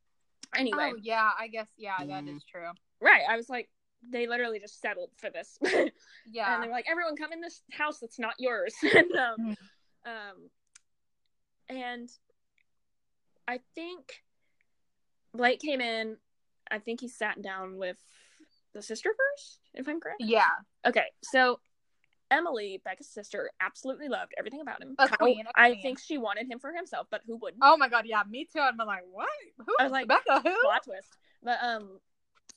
[0.54, 2.70] Anyway, Oh yeah, I guess yeah, that is true.
[3.00, 3.22] right.
[3.28, 3.68] I was like,
[4.10, 5.58] they literally just settled for this.
[6.28, 6.52] Yeah.
[6.54, 9.56] and they were like, "Everyone, come in this house that's not yours." and um, Mhm.
[10.06, 10.50] um,
[11.68, 12.08] and
[13.48, 14.22] I think
[15.32, 16.16] Blake came in.
[16.70, 17.98] I think he sat down with
[18.72, 20.20] the sister first, if I'm correct.
[20.20, 20.48] yeah.
[20.84, 21.60] Okay, so
[22.30, 24.96] Emily, Becca's sister, absolutely loved everything about him.
[24.98, 25.82] Kyle- queen, I queen.
[25.82, 27.62] think she wanted him for himself, but who wouldn't?
[27.64, 28.58] Oh my god, yeah, me too.
[28.60, 29.28] I'm like, what?
[29.64, 29.72] Who?
[29.78, 30.60] I was like, Becca, who?
[30.62, 31.16] plot twist.
[31.42, 32.00] But um,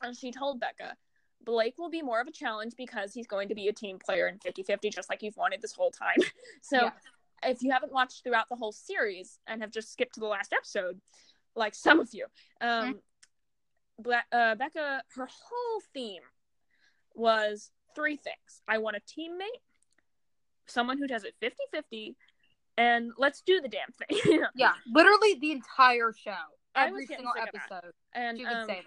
[0.02, 0.96] and she told Becca,
[1.44, 4.28] Blake will be more of a challenge because he's going to be a team player
[4.28, 6.18] in 50-50, just like you've wanted this whole time.
[6.62, 6.92] so Yeah.
[7.44, 10.54] if you haven't watched throughout the whole series and have just skipped to the last
[10.54, 11.00] episode,
[11.56, 12.26] like some of you,
[12.62, 13.00] um,
[13.98, 16.22] Bla- uh, Becca, her whole theme
[17.16, 19.62] was three things: I want a teammate,
[20.68, 22.16] someone who does it 50-50,
[22.78, 24.44] and let's do the damn thing.
[24.56, 26.36] Yeah, literally the entire show,
[26.76, 27.66] every single sick of that.
[27.78, 27.94] episode.
[28.14, 28.84] and She would um, say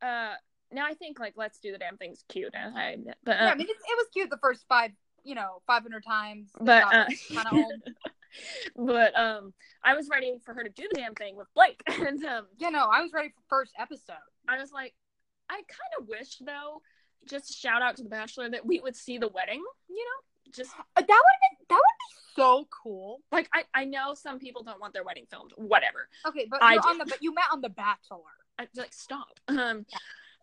[0.00, 0.06] that.
[0.06, 0.34] uh
[0.72, 3.50] now I think like let's do the damn thing's cute and I but Yeah, uh,
[3.50, 4.90] I mean, it's, it was cute the first five,
[5.24, 6.48] you know, 500 times.
[6.60, 7.82] but uh, kind of old.
[8.76, 9.52] but um
[9.82, 12.70] I was ready for her to do the damn thing with Blake and um You
[12.70, 14.14] know, I was ready for first episode.
[14.48, 14.94] I was like
[15.50, 16.82] I kind of wish though
[17.26, 20.70] just shout out to the bachelor that we would see the wedding you know just
[20.96, 23.20] Uh, That would have been that would be so cool.
[23.32, 26.76] like I I know some people don't want their wedding filmed whatever Okay, but I
[26.76, 28.18] on the but you met on the Bachelor.
[28.58, 29.84] I like stop um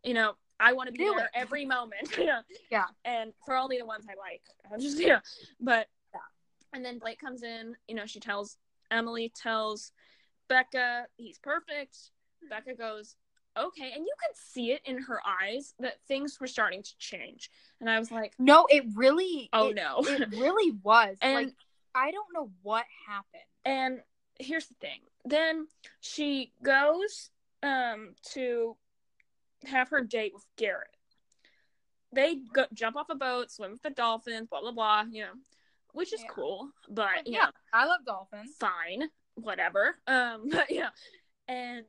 [0.05, 1.31] you know I want to be Do there it.
[1.35, 2.41] every moment yeah
[2.71, 2.85] Yeah.
[3.03, 4.41] and for only the ones I like
[4.73, 5.19] I'm just yeah
[5.59, 6.21] but Yeah.
[6.73, 8.57] and then Blake comes in you know she tells
[8.91, 9.91] Emily tells
[10.47, 11.97] Becca he's perfect
[12.49, 13.15] Becca goes
[13.57, 17.49] okay and you could see it in her eyes that things were starting to change
[17.81, 19.49] and I was like No, it really.
[19.53, 21.17] oh it, no it really was.
[21.21, 21.53] And- like
[21.97, 23.41] I don't know what happened.
[23.63, 24.01] And
[24.37, 24.99] here's the thing.
[25.23, 25.67] Then
[26.01, 27.29] she goes
[27.63, 28.75] um to
[29.67, 30.89] have her date with Garrett.
[32.11, 35.33] They go jump off a boat, swim with the dolphins, blah blah blah, you know,
[35.93, 36.29] which is Yeah.
[36.29, 38.55] cool, but yeah, know, I love dolphins.
[38.57, 39.97] fine, whatever.
[40.07, 40.89] Um, but yeah,
[41.47, 41.85] and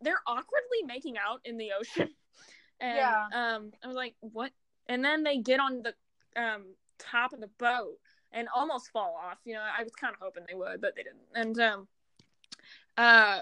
[0.00, 2.08] they're awkwardly making out in the ocean,
[2.80, 3.26] and Yeah.
[3.32, 4.52] um, I was like, what?
[4.86, 5.94] And then they get on the
[6.40, 7.98] um top of the boat
[8.32, 9.38] and almost fall off.
[9.44, 11.18] You know, I was kind of hoping they would, but they didn't.
[11.34, 11.88] And um,
[12.96, 13.40] uh,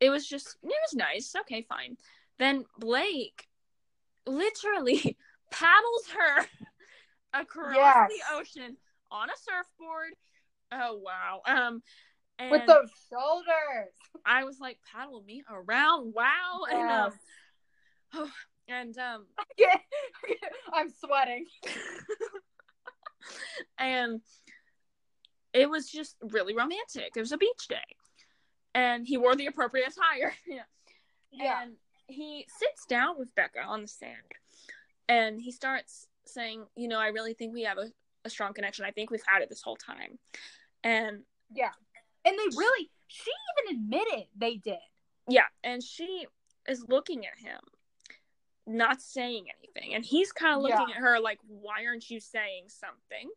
[0.00, 1.34] it was just it was nice.
[1.40, 1.96] Okay, fine.
[2.40, 3.46] Then Blake
[4.26, 5.16] literally
[5.52, 6.46] paddles her
[7.40, 8.08] across Yes.
[8.10, 8.76] the ocean
[9.12, 10.14] on a surfboard.
[10.72, 11.42] Oh wow.
[11.46, 11.82] Um
[12.38, 13.92] and With those shoulders.
[14.24, 16.14] I was like, paddle me around.
[16.14, 16.62] Wow.
[16.70, 17.12] Yes.
[18.14, 18.32] And um
[18.68, 19.26] and um
[19.58, 19.76] Yeah.
[20.72, 21.44] I'm sweating.
[23.78, 24.20] and
[25.52, 27.12] it was just really romantic.
[27.16, 27.76] It was a beach day.
[28.74, 30.32] And he wore the appropriate attire.
[30.46, 30.62] yeah.
[31.32, 31.62] Yeah.
[31.62, 31.72] And
[32.10, 34.16] he sits down with Becca on the sand
[35.08, 37.90] and he starts saying, You know, I really think we have a,
[38.24, 38.84] a strong connection.
[38.84, 40.18] I think we've had it this whole time.
[40.84, 41.22] And
[41.54, 41.70] Yeah.
[42.24, 43.30] And they really, she
[43.68, 44.78] even admitted they did.
[45.28, 46.26] yeah, and she
[46.68, 47.60] is looking at him,
[48.66, 49.94] not saying anything.
[49.94, 50.96] And he's kind of looking Yeah.
[50.96, 53.30] at her like, Why aren't you saying something?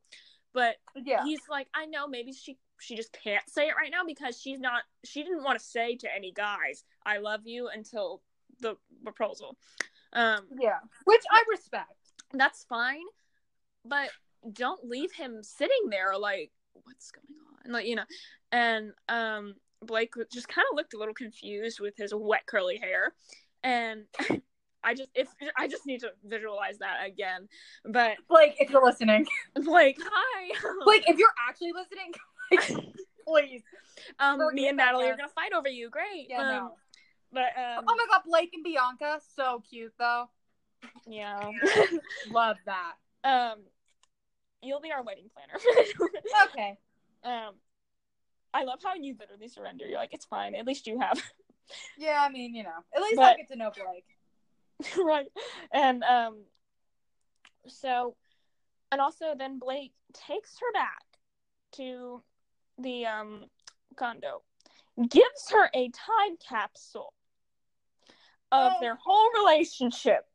[0.53, 1.23] But Yeah.
[1.23, 4.59] he's like, I know, maybe she she just can't say it right now because she's
[4.59, 8.21] not she didn't want to say to any guys, I love you until
[8.63, 9.57] the proposal.
[10.13, 10.79] Um Yeah.
[11.05, 11.91] Which I respect.
[12.33, 13.05] that's fine,
[13.85, 14.09] but
[14.51, 17.71] don't leave him sitting there like what's going on?
[17.71, 18.05] Like, you know.
[18.51, 23.13] And um Blake just kind of looked a little confused with his wet curly hair.
[23.63, 24.05] And
[24.83, 27.47] I just if I just need to visualize that again.
[27.85, 29.25] But like if you're listening.
[29.55, 30.51] Blake, hi.
[30.85, 32.13] like if you're actually listening,
[32.51, 32.93] like,
[33.27, 33.63] please.
[34.19, 35.89] um, me and Natalie are gonna fight over you.
[35.89, 36.27] Great.
[36.29, 36.75] Yeah, um, no.
[37.33, 40.25] But um, Oh my god, Blake and Bianca, so cute though.
[41.07, 41.49] yeah.
[42.31, 42.93] Love that.
[43.23, 43.59] um,
[44.61, 45.59] you'll be our wedding planner.
[46.51, 46.77] Okay.
[47.23, 47.53] um,
[48.53, 49.85] I love how you literally surrender.
[49.87, 50.53] You're like, it's fine.
[50.55, 51.19] At least you have.
[51.97, 54.97] Yeah, I mean, you know, at least But- I get to know Blake.
[55.03, 55.27] right.
[55.73, 56.43] And um,
[57.67, 58.15] so,
[58.91, 61.01] and also then Blake takes her back
[61.73, 62.21] to
[62.77, 63.45] the um
[63.95, 64.41] condo,
[65.09, 67.13] gives her a time capsule
[68.53, 68.79] of Oh.
[68.79, 70.25] their whole relationship.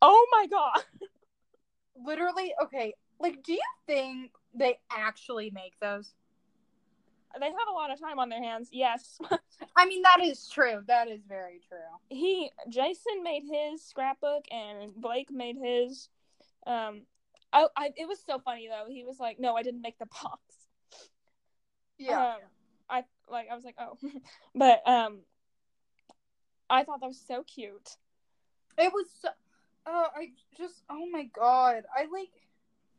[0.00, 0.82] Oh my god.
[2.04, 2.94] Literally, okay.
[3.20, 6.12] Like, do you think they actually make those?
[7.38, 8.68] They have a lot of time on their hands.
[8.72, 9.18] Yes.
[9.76, 10.82] I mean, that is true.
[10.86, 11.78] That is very true.
[12.08, 16.08] he Jason made his scrapbook and Blake made his
[16.66, 17.02] um
[17.52, 18.86] I, I it was so funny though.
[18.92, 20.40] He was like, "No, I didn't make the box."
[21.98, 22.34] Yeah.
[22.34, 22.40] Um,
[22.90, 23.96] I like I was like, "Oh."
[24.54, 25.20] but um
[26.72, 27.96] I thought that was so cute.
[28.78, 29.28] it was so.
[29.86, 30.82] Oh, I just.
[30.88, 31.84] Oh my god.
[31.96, 32.30] I like.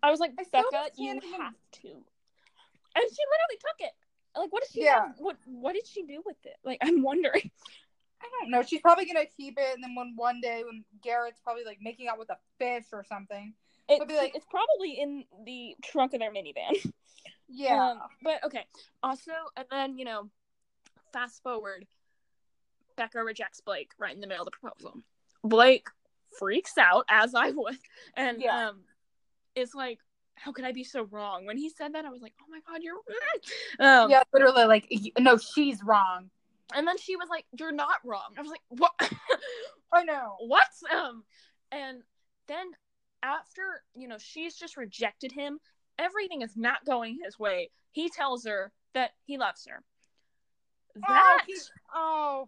[0.01, 3.91] I was like, I "Becca, you even- have to." And she literally took it.
[4.37, 5.07] Like what did she Yeah.
[5.07, 6.57] have- what what did she do with it?
[6.63, 7.49] Like I'm wondering.
[8.21, 8.61] I don't know.
[8.63, 12.07] She's probably gonna keep it, and then when one day when Garrett's probably like making
[12.07, 13.53] out with a fish or something.
[13.89, 16.91] It's, be like- it's probably in the trunk of their minivan.
[17.49, 17.91] Yeah.
[17.91, 18.65] Um, but okay.
[19.03, 20.29] Also, and then you know,
[21.11, 21.85] fast forward,
[22.95, 25.01] Becca rejects Blake right in the middle of the proposal.
[25.43, 25.87] Blake
[26.39, 27.77] freaks out, as I would,
[28.15, 28.69] and Yeah.
[28.69, 28.83] um,
[29.55, 29.99] is like,
[30.35, 32.59] "How could I be so wrong?" When he said that, I was like, "Oh my
[32.61, 32.95] god, you're."
[33.79, 34.23] Um, yeah.
[34.33, 36.29] Literally, like, no, she's wrong.
[36.73, 38.91] And then she was like, "You're not wrong." I was like, "What?"
[39.91, 40.35] I know.
[40.39, 40.67] what?
[40.91, 41.23] Um,
[41.71, 42.01] and
[42.47, 42.71] then
[43.21, 45.59] after you know she's just rejected him,
[45.99, 47.69] everything is not going his way.
[47.91, 49.83] He tells her that he loves her.
[50.97, 51.57] Oh, That he-
[51.93, 52.47] oh.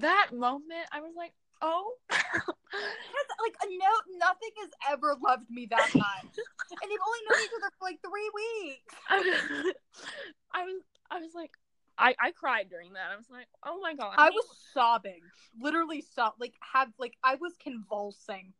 [0.00, 1.32] That moment, I was like,
[1.62, 7.50] oh, like no, nothing has ever loved me that much, and they've only known each
[7.58, 8.94] other for like three weeks.
[9.08, 9.74] I was,
[10.52, 11.52] I was, I was like,
[11.96, 13.10] I, I cried during that.
[13.12, 15.20] I was like, oh my god, I was sobbing,
[15.60, 18.52] literally sob, like have like I was convulsing.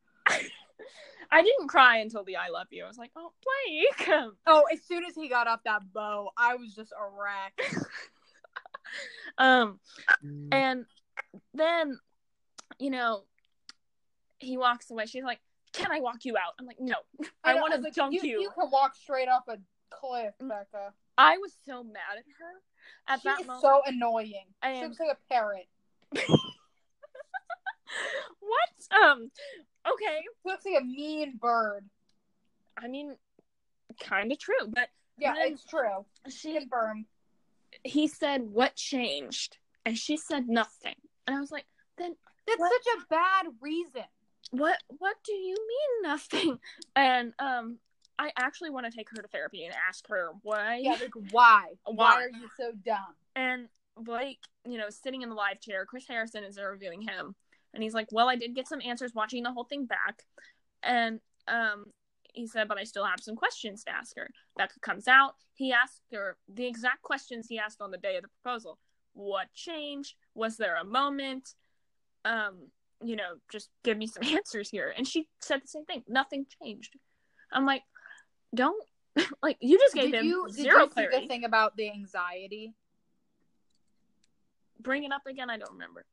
[1.31, 2.85] I didn't cry until the I love you.
[2.85, 4.09] I was like, oh Blake.
[4.47, 7.61] Oh, as soon as he got off that bow, I was just a wreck.
[9.39, 9.81] Um,
[10.53, 10.87] and
[11.53, 11.99] then,
[12.79, 13.25] you know,
[14.39, 15.07] he walks away.
[15.07, 15.41] She's like,
[15.73, 16.97] "Can I walk you out?" I'm like, "No,
[17.43, 19.59] I, know, want to like, dunk you, you." You can walk straight off a
[19.91, 20.93] cliff, Becca.
[21.17, 23.63] I was so mad at her at She that is moment.
[23.63, 24.47] so annoying.
[24.65, 25.69] She looks like a parrot.
[28.41, 29.03] what?
[29.03, 29.31] Um,
[29.93, 30.21] okay.
[30.23, 31.85] She looks like a mean bird.
[32.77, 33.17] I mean,
[34.01, 34.89] kind of true, but
[35.19, 36.05] Yeah, it's true.
[36.29, 37.07] she Confirmed.
[37.85, 40.97] he said, "What changed?" And she said nothing.
[41.27, 41.67] And I was like,
[41.99, 42.15] "Then
[42.47, 42.73] That's What?
[42.85, 44.05] such a bad reason.
[44.51, 44.79] what?
[44.99, 46.59] What do you mean nothing?"
[46.97, 47.79] And um,
[48.19, 50.77] I actually want to take her to therapy and ask her why.
[50.83, 51.65] Yeah, like why?
[51.85, 51.95] Why?
[51.95, 53.15] Why are you so dumb?
[53.35, 55.87] And Blake, you know, sitting in the live chair.
[55.87, 57.35] Chris Harrison is interviewing him,
[57.73, 60.23] and he's like, "Well, I did get some answers watching the whole thing back,"
[60.83, 61.87] and um,
[62.33, 65.35] he said, "But I still have some questions to ask her." Becca comes out.
[65.55, 68.79] He asked her the exact questions he asked on the day of the proposal.
[69.15, 70.15] What changed?
[70.35, 71.55] Was there a moment?
[72.25, 72.69] Um,
[73.03, 74.93] you know, just give me some answers here.
[74.97, 76.03] And she said the same thing.
[76.09, 76.95] Nothing changed.
[77.53, 77.83] I'm like,
[78.55, 78.83] don't
[79.43, 81.21] like you just gave Did him you, did zero you see clarity.
[81.21, 82.75] the thing about the anxiety?
[84.81, 85.51] Bring it up again.
[85.51, 86.05] I don't remember.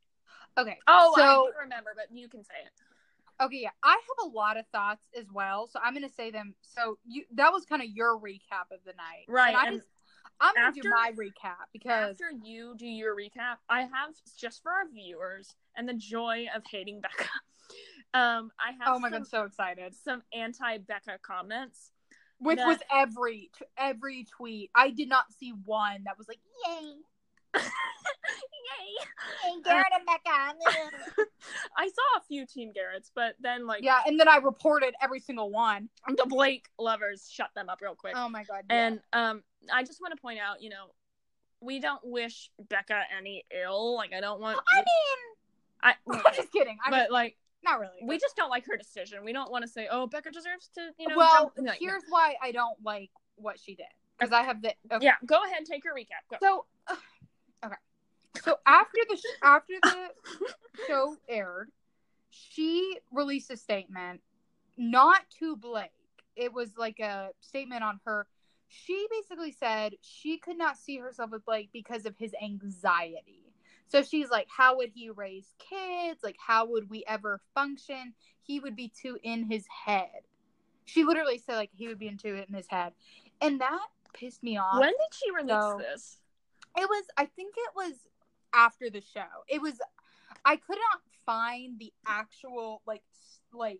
[0.57, 0.77] Okay.
[0.87, 3.43] Oh, so I do remember, but you can say it.
[3.43, 6.53] okay, yeah, I have a lot of thoughts as well, so I'm gonna say them.
[6.61, 9.77] So you that was kind of your recap of the night, Right, And I and
[9.77, 9.87] just,
[10.41, 14.61] I'm gonna do after- my recap because After you do your recap, I have just
[14.63, 17.29] for our viewers and the joy of hating Becca.
[18.13, 19.95] Um, I have oh my some, god, so excited.
[19.95, 21.91] some anti-Becca comments.
[22.39, 24.69] Which that- was every every tweet.
[24.75, 26.95] I did not see one that was like, "Yay,
[27.55, 27.61] Yay!
[29.63, 30.21] Garrett and Becca."
[31.77, 35.19] I saw a few Team Garrett's, but then like yeah, and then I reported every
[35.19, 35.89] single one.
[36.07, 38.13] the Blake lovers shut them up real quick.
[38.15, 38.63] Oh my god.
[38.69, 38.87] yeah.
[38.87, 40.85] And um, I just want to point out, you know,
[41.61, 43.95] we don't wish Becca any ill.
[43.95, 44.59] Like, I don't want.
[44.73, 44.85] I mean,
[45.81, 45.93] I,
[46.27, 46.77] I'm just kidding.
[46.85, 47.99] I but mean, like, not really.
[48.03, 49.23] we just don't like her decision.
[49.23, 51.17] We don't want to say, "Oh, Becca deserves to," you know.
[51.17, 51.71] well, no.
[51.79, 53.85] here's why I don't like what she did
[54.21, 55.05] because I have the okay.
[55.05, 55.15] yeah.
[55.25, 56.29] Go ahead, take your recap.
[56.29, 56.37] Go.
[56.41, 57.01] So, uh, okay.
[58.43, 60.09] So after the sh- after the
[60.87, 61.69] show aired,
[62.29, 64.21] she released a statement,
[64.77, 65.91] not to Blake.
[66.35, 68.27] It was like a statement on her.
[68.69, 73.43] She basically said she could not see herself with Blake because of his anxiety.
[73.89, 76.21] So she's like, how would he raise kids?
[76.23, 78.13] Like, how would we ever function?
[78.41, 80.21] He would be too in his head.
[80.85, 82.93] She literally said like he would be into it in his head,
[83.41, 84.79] and that pissed me off.
[84.79, 86.17] When did she release So- this?
[86.77, 87.91] It was, I think it was
[88.53, 89.25] after the show.
[89.47, 89.79] It was,
[90.45, 93.03] I could not find the actual like
[93.53, 93.79] like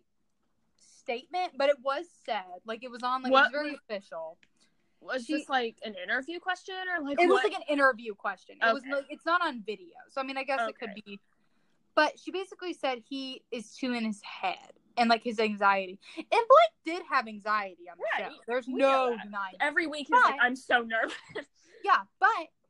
[1.04, 4.38] statement, but it was said like it was on like it was very official.
[5.00, 8.56] Was She- this like an interview question or like It was like an interview question.
[8.62, 11.18] It was like it's not on video, so I mean, I guess it could be.
[11.94, 15.98] But she basically said he is too in his head and like his anxiety.
[16.16, 16.46] And Blake
[16.86, 18.30] did have anxiety on the Right.
[18.32, 18.38] show.
[18.46, 19.56] There's We no denying.
[19.60, 21.16] Every week he's like, I'm so nervous.
[21.84, 22.61] Yeah, but you're on a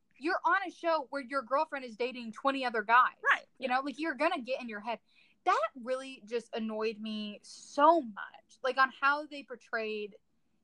[0.73, 3.15] show where your girlfriend is dating 20 other guys.
[3.29, 3.45] Right.
[3.59, 4.99] You know, like you're gonna get in your head.
[5.45, 8.59] That really just annoyed me so much.
[8.63, 10.15] Like on how they portrayed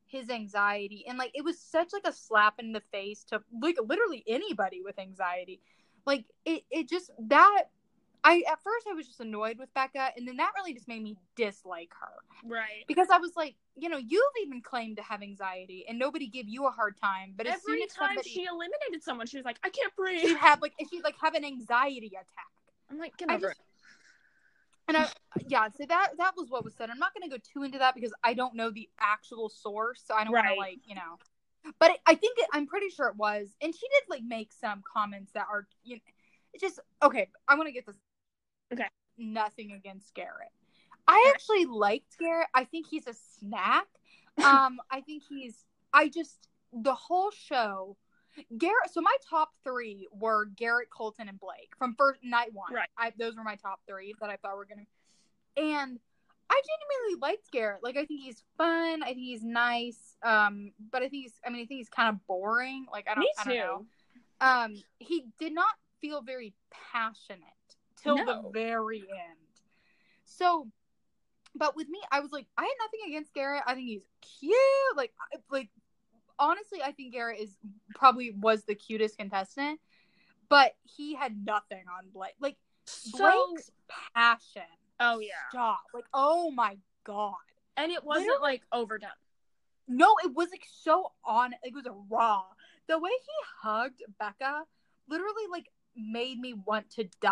[0.05, 3.77] his anxiety and like it was such like a slap in the face to like
[3.83, 5.61] literally anybody with anxiety.
[6.05, 7.65] Like it it just that
[8.23, 11.01] I at first I was just annoyed with Becca and then that really just made
[11.01, 12.13] me dislike her
[12.43, 12.83] Right.
[12.87, 16.47] because I was like, you know, you've even claimed to have anxiety and nobody give
[16.47, 19.37] you a hard time, but as soon Every as time somebody she eliminated someone, she
[19.37, 20.21] was like, I can't breathe.
[20.21, 22.25] she'd have like she'd like have an anxiety attack.
[22.91, 23.61] I'm like, get I over just
[24.89, 25.07] and I
[25.47, 26.89] yeah, so that that was what was said.
[26.89, 30.03] I'm not going to go too into that because I don't know the actual source,
[30.05, 31.19] so I don't want to like you know.
[31.79, 34.51] But it, I think it, I'm pretty sure it was, and she did like make
[34.51, 36.01] some comments that are you know,
[36.53, 37.29] it's just okay.
[37.47, 37.95] I want to get this.
[38.73, 38.87] Okay.
[39.17, 40.51] Nothing against Garrett.
[41.07, 42.47] I actually liked Garrett.
[42.53, 43.85] I think he's a snack.
[44.39, 45.65] Um, I think he's.
[45.91, 47.97] I just the whole show.
[48.57, 48.93] Garrett.
[48.93, 52.73] So my top three were Garrett, Colton, and Blake from first night one.
[52.73, 52.87] Right.
[52.97, 54.85] I, those were my top three that I thought were gonna.
[55.57, 55.99] And
[56.49, 57.83] I genuinely liked Garrett.
[57.83, 59.03] Like I think he's fun.
[59.03, 60.15] I think he's nice.
[60.23, 61.33] Um, but I think he's.
[61.45, 62.85] I mean, I think he's kind of boring.
[62.89, 63.23] Like I don't.
[63.23, 63.59] Me I don't too.
[63.59, 63.85] know.
[64.39, 66.53] Um, he did not feel very
[66.93, 67.43] passionate
[68.01, 69.37] till the very end.
[70.25, 70.67] So,
[71.55, 73.63] but with me, I was like, I had nothing against Garrett.
[73.65, 74.07] I think he's
[74.39, 74.55] cute.
[74.95, 75.13] Like,
[75.51, 75.69] like
[76.37, 77.55] honestly, I think Garrett is
[77.95, 79.79] probably was the cutest contestant,
[80.49, 82.35] but he had nothing on Blake.
[82.39, 83.71] Like So, Blake's
[84.15, 84.61] passion.
[84.99, 85.81] oh yeah, Stop.
[85.93, 87.33] Like, oh my god.
[87.77, 89.09] and it wasn't Literally- like overdone.
[89.91, 91.53] No, it was like so on.
[91.63, 92.43] It was raw.
[92.87, 93.33] The way he
[93.67, 94.61] hugged Becca
[95.07, 95.65] literally like
[95.95, 97.31] made me want to die.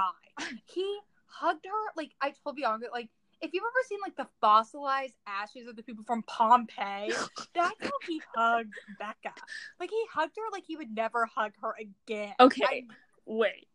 [0.65, 2.87] He hugged her like I told Bianca.
[2.91, 3.09] Like
[3.41, 7.11] if you've ever seen like the fossilized ashes of the people from Pompeii,
[7.53, 9.33] that's how he hugged Becca.
[9.79, 12.33] Like he hugged her like he would never hug her again.
[12.39, 12.63] Okay.
[12.65, 12.83] I-
[13.29, 13.67] Wait,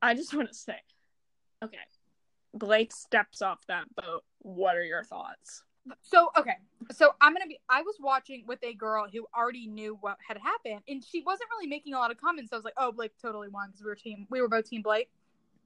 [0.00, 0.78] I just want to say,
[1.62, 1.76] okay,
[2.54, 4.24] Blake steps off that boat.
[4.38, 5.64] What are your thoughts?
[6.02, 6.56] So okay,
[6.92, 7.60] so I'm gonna be.
[7.68, 11.50] I was watching with a girl who already knew what had happened, and she wasn't
[11.50, 12.50] really making a lot of comments.
[12.50, 14.26] So I was like, "Oh, Blake totally won because we were team.
[14.30, 15.10] We were both team Blake."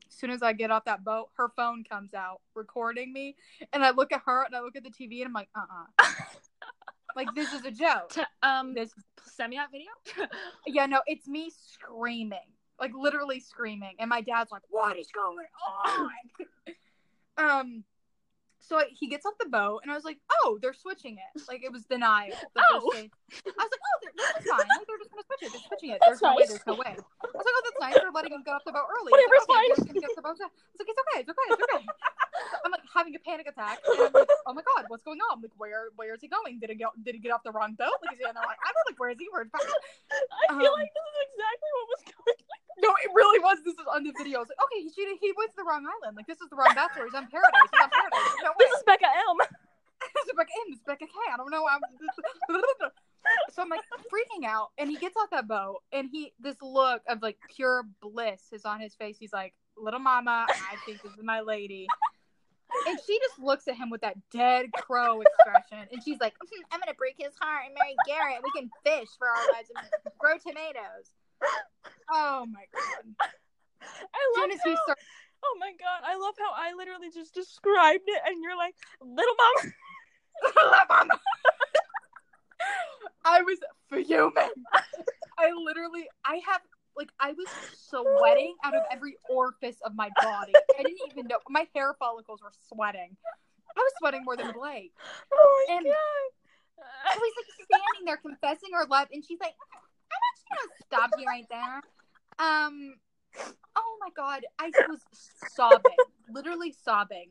[0.08, 3.36] As soon as I get off that boat, her phone comes out recording me,
[3.72, 5.84] and I look at her and I look at the TV, and I'm like, "Uh,
[5.98, 6.04] uh
[7.16, 8.92] like this is a joke." To, um, This,
[9.24, 10.28] send me that video.
[10.66, 12.38] yeah, no, it's me screaming,
[12.80, 15.46] like literally screaming, and my dad's like, "What is going
[15.86, 16.10] on?"
[17.38, 17.84] um,
[18.60, 21.42] so I, he gets off the boat, and I was like, "Oh, they're switching it."
[21.48, 22.36] Like it was denial.
[22.54, 22.74] The Oh.
[22.74, 23.12] I was like,
[23.54, 24.66] "Oh, they're, this is fine.
[24.66, 25.50] Like they're just gonna switch it.
[25.52, 25.98] They're switching it.
[26.00, 26.44] That's there's no way.
[26.48, 27.94] There's no way." I was like, "Oh, that's nice.
[28.00, 29.68] They're letting him get off the boat early." Whatever's It's okay.
[29.88, 30.00] fine.
[30.00, 30.36] Get off the boat.
[30.42, 31.18] I was like, "It's okay.
[31.22, 31.48] It's okay.
[31.54, 31.82] It's okay."
[32.64, 35.40] I'm like having a panic attack, and I'm like, "Oh my god, what's going on?
[35.40, 36.58] Like, where where is he going?
[36.58, 37.94] Did he get did he get off the wrong boat?
[38.04, 38.58] Like, is he on the wrong?
[38.58, 39.28] I don't like where is he?
[39.30, 42.40] Where's I feel Um, like this is exactly what was going.
[42.42, 42.67] on.
[42.78, 43.58] No, it really was.
[43.64, 44.38] This is on the video.
[44.38, 45.18] I was like, okay, he cheated.
[45.20, 46.14] He went to the wrong island.
[46.14, 47.10] Like, this is the wrong bachelor.
[47.10, 47.68] He's on Paradise.
[47.70, 48.34] He's on Paradise.
[48.42, 48.50] No.
[48.58, 49.36] This is Becca M.
[50.14, 50.66] this is Becca M.
[50.70, 51.14] This is Becca K.
[51.32, 51.66] I don't know.
[51.66, 51.82] I'm...
[53.50, 53.80] so I'm like
[54.12, 57.84] freaking out, and he gets off that boat, and he this look of like pure
[58.00, 59.16] bliss is on his face.
[59.18, 61.86] He's like, "Little mama, I think this is my lady."
[62.86, 66.62] And she just looks at him with that dead crow expression, and she's like, "Hmm,
[66.70, 68.42] "I'm gonna break his heart and marry Garrett.
[68.44, 69.86] We can fish for our lives and
[70.18, 71.10] grow tomatoes."
[72.10, 73.04] Oh my god!
[73.82, 75.02] I As love soon as how, starts.
[75.44, 79.34] Oh my god, I love how I literally just described it, and you're like, little
[79.38, 81.10] mama.
[83.24, 83.58] I was
[83.90, 84.32] fuming.
[85.38, 86.60] I literally, I have,
[86.96, 90.52] like, I was sweating out of every orifice of my body.
[90.78, 91.38] I didn't even know.
[91.48, 93.16] My hair follicles were sweating.
[93.76, 94.92] I was sweating more than Blake.
[95.32, 95.94] Oh my And- god.
[97.12, 99.54] So he's like standing there confessing her love, and she's like,
[100.48, 101.82] gonna stop you right there.
[102.38, 102.94] Um,
[103.76, 105.00] oh my god, I was
[105.54, 105.96] sobbing,
[106.30, 107.28] literally sobbing,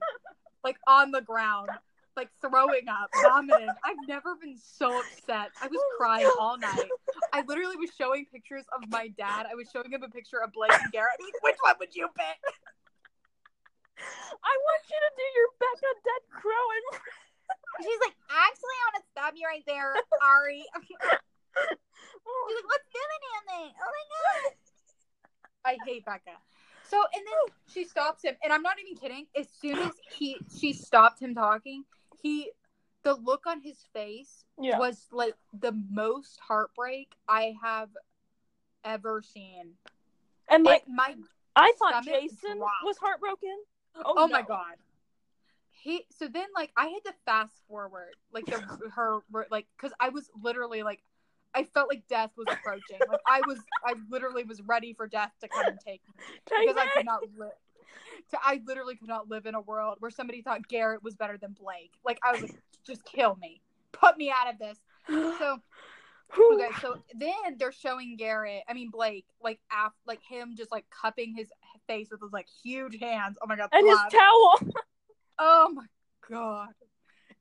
[0.64, 1.70] like on the ground,
[2.16, 3.70] like throwing up, vomiting.
[3.86, 5.50] I've never been so upset.
[5.62, 6.90] I was crying all night.
[7.34, 9.46] I literally was showing pictures of my dad.
[9.50, 11.20] I was showing him a picture of Blake and Garrett.
[11.20, 12.40] Like, Which one would you pick?
[13.98, 17.02] I want you to do your Becca dead crow and
[17.82, 19.94] She's like, actually, I want to stop you right there,
[20.26, 20.66] Arie.
[22.48, 23.74] She's like, what's doing anything?
[23.82, 24.54] Oh my god.
[25.66, 26.38] I hate Becca.
[26.84, 29.26] So and then she stops him, and I'm not even kidding.
[29.38, 31.84] As soon as he she stopped him talking,
[32.22, 32.52] he
[33.04, 34.80] the look on his face Yeah.
[34.80, 37.90] was like the most heartbreak I have
[38.84, 39.74] ever seen.
[40.50, 41.16] And like Like my
[41.56, 42.84] I thought Jason dropped.
[42.84, 43.58] was heartbroken.
[44.06, 44.48] Oh, oh, my no.
[44.48, 44.76] god.
[45.72, 48.62] He so then like I had to fast forward like the
[48.96, 49.20] her
[49.52, 51.04] like because I was literally like
[51.54, 53.00] I felt like death was approaching.
[53.10, 56.24] Like I was I literally was ready for death to come and take me
[56.60, 57.52] because I could not live.
[58.32, 61.38] To, I literally could not live in a world where somebody thought Garrett was better
[61.38, 61.94] than Blake.
[62.06, 64.78] Like I was like, just kill me, put me out of this.
[65.10, 65.60] So
[66.54, 70.86] okay, so then they're showing Garrett, I mean Blake, like af- like him just like
[70.90, 71.50] cupping his
[71.88, 73.38] face with his like huge hands.
[73.42, 74.60] Oh my god, and his towel.
[75.40, 75.86] oh my
[76.30, 76.70] god,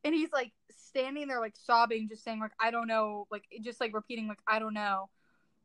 [0.05, 0.53] and he's like
[0.97, 4.39] standing there like sobbing, just saying like I don't know, like just like repeating like
[4.47, 5.09] I don't know.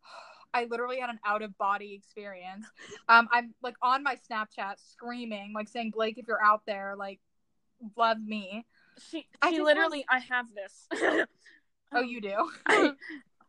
[0.54, 2.66] I literally had an out of body experience.
[3.08, 7.20] Um, I'm like on my Snapchat screaming, like saying, Blake, if you're out there, like,
[7.96, 8.66] love me.
[9.00, 11.26] She I she just literally I have this.
[11.94, 12.50] Oh, you do?
[12.66, 12.94] I-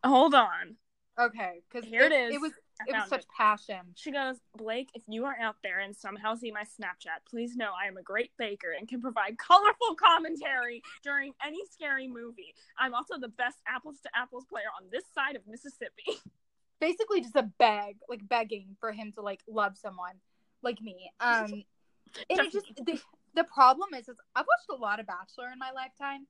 [0.04, 0.76] hold on.
[1.20, 2.34] okay, because Here it is.
[2.34, 3.26] It was I it was such it.
[3.36, 3.80] passion.
[3.94, 7.70] She goes, Blake, if you are out there and somehow see my Snapchat, please know
[7.80, 12.54] I am a great baker and can provide colorful commentary during any scary movie.
[12.78, 16.04] I'm also the best apples to apples player on this side of Mississippi.
[16.80, 20.14] Basically, just a beg, like begging for him to like love someone
[20.62, 21.12] like me.
[21.20, 21.44] Um,
[22.30, 23.00] and it just the
[23.34, 26.26] the problem is, is I've watched a lot of Bachelor in my lifetime.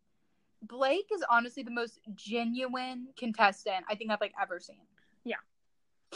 [0.62, 4.76] Blake is honestly the most genuine contestant I think I've like ever seen.
[5.24, 5.36] Yeah.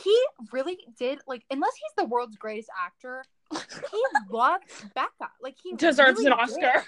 [0.02, 0.18] He
[0.52, 5.30] really did like unless he's the world's greatest actor, he loved Becca.
[5.42, 6.42] Like he Deserves really an did.
[6.42, 6.84] Oscar.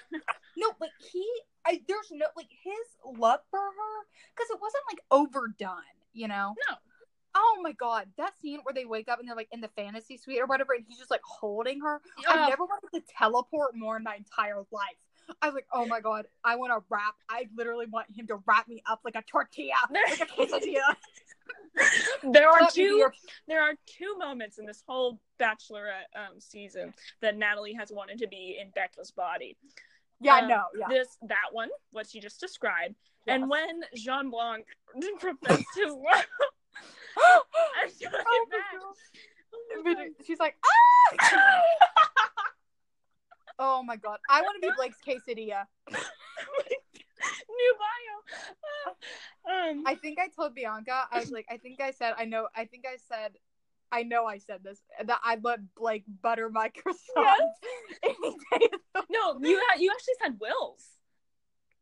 [0.56, 1.26] No, like he
[1.66, 5.82] I there's no like his love for her because it wasn't like overdone,
[6.12, 6.54] you know?
[6.68, 6.76] No.
[7.34, 10.16] Oh my god, that scene where they wake up and they're like in the fantasy
[10.16, 12.00] suite or whatever, and he's just like holding her.
[12.26, 14.96] Uh, I've never wanted to teleport more in my entire life.
[15.42, 17.14] I was like, oh my god, I want to wrap.
[17.28, 20.96] I literally want him to wrap me up like a tortilla, like a quesadilla.
[22.32, 23.10] there are Let me be two
[23.46, 26.92] there are two moments in this whole Bachelorette um, season
[27.22, 29.56] that Natalie has wanted to be in Becca's body.
[30.20, 30.88] Yeah, Um, no, yeah.
[30.88, 32.96] This that one, what she just described,
[33.26, 34.66] and when Jean Blanc
[35.20, 36.24] professed his love,
[37.82, 38.72] and she took Oh it my back.
[38.72, 38.94] God.
[39.54, 40.26] Oh my But God.
[40.26, 40.56] She's like,
[41.22, 41.62] ah!
[43.60, 45.64] oh my god, I want to be Blake's quesadilla.
[47.48, 49.70] New bio.
[49.70, 52.48] Um, I think I told Bianca, I was like, I think I said, I know,
[52.54, 53.32] I think I said,
[53.90, 57.40] I know I said this that I let Blake butter my croissant
[58.02, 60.84] any day of the no, you had, you actually said Wills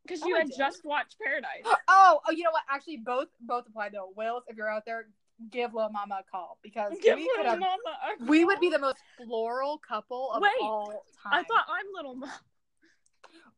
[0.07, 1.65] because Oh, you I had just watched Paradise.
[1.89, 2.63] Oh, oh, you know what?
[2.71, 4.13] Actually, both both apply though.
[4.17, 5.07] Wills, if you're out there,
[5.51, 7.79] give Lil Mama a call because Give we little mama.
[8.27, 11.33] we would be the most floral couple of Wait, all time.
[11.33, 12.41] I thought I'm little mama.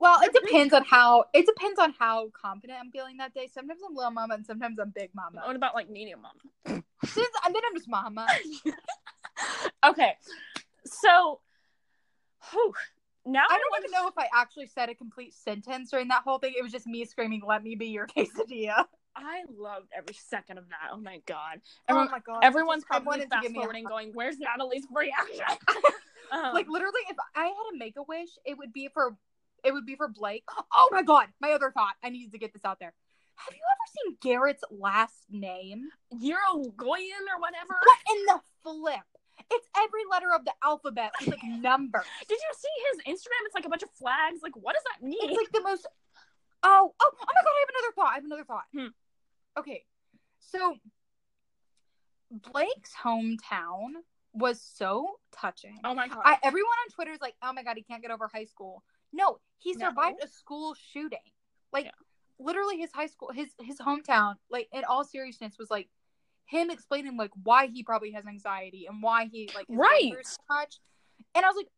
[0.01, 3.49] Well, it depends on how it depends on how confident I'm feeling that day.
[3.53, 5.43] Sometimes I'm little Mama and sometimes I'm Big Mama.
[5.45, 6.83] What about like medium mama?
[7.05, 8.27] Since and then I'm just Mama.
[9.87, 10.15] Okay,
[10.85, 11.41] so,
[12.51, 12.73] whew,
[13.25, 16.23] now I I, don't even know if I actually said a complete sentence during that
[16.25, 16.55] whole thing.
[16.59, 18.85] It was just me screaming, "Let me be your quesadilla."
[19.17, 20.91] I loved every second of that.
[20.93, 21.61] Oh my god!
[21.89, 22.41] oh my god!
[22.43, 25.45] everyone's probably fast give a forwarding, going, "Where's Natalie's reaction?"
[26.33, 29.17] um, like literally if i had to make a wish it would be for
[29.65, 30.45] it would be for blake
[30.75, 32.93] oh my god my other thought i needed to get this out there
[33.37, 37.75] have you ever seen garrett's last name Uruguayan or whatever.
[37.85, 39.07] what in the flip
[39.51, 43.47] it's every letter of the alphabet with like numbers Did you see his Instagram?
[43.47, 44.41] It's like a bunch of flags.
[44.43, 45.17] Like, what does that mean?
[45.23, 45.87] it's like the most
[46.65, 48.89] oh oh oh my god i have another thought i have another thought Hmm.
[49.59, 49.85] okay
[50.41, 50.75] so
[52.53, 53.93] blake's hometown
[54.35, 56.23] was so touching oh my god!
[56.25, 58.85] I, everyone on Twitter is like, "Oh my god, he can't get over high school."
[59.13, 59.89] No, he No.
[59.89, 61.19] survived a school shooting.
[61.73, 61.91] Like Yeah.
[62.39, 64.37] literally, his high school, his his hometown.
[64.51, 65.89] Like in all seriousness, was like
[66.47, 70.13] him explaining like why he probably has anxiety and why he like Right.
[70.49, 70.79] much.
[71.35, 71.69] And I was like,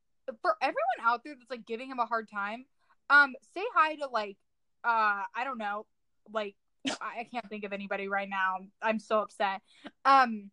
[0.43, 2.67] for everyone out there that's like giving him a hard time,
[3.09, 4.37] um, say hi to like,
[4.85, 5.87] uh, I don't know,
[6.33, 6.55] like
[7.01, 8.59] I can't think of anybody right now.
[8.81, 9.61] I'm so upset.
[10.05, 10.51] Um.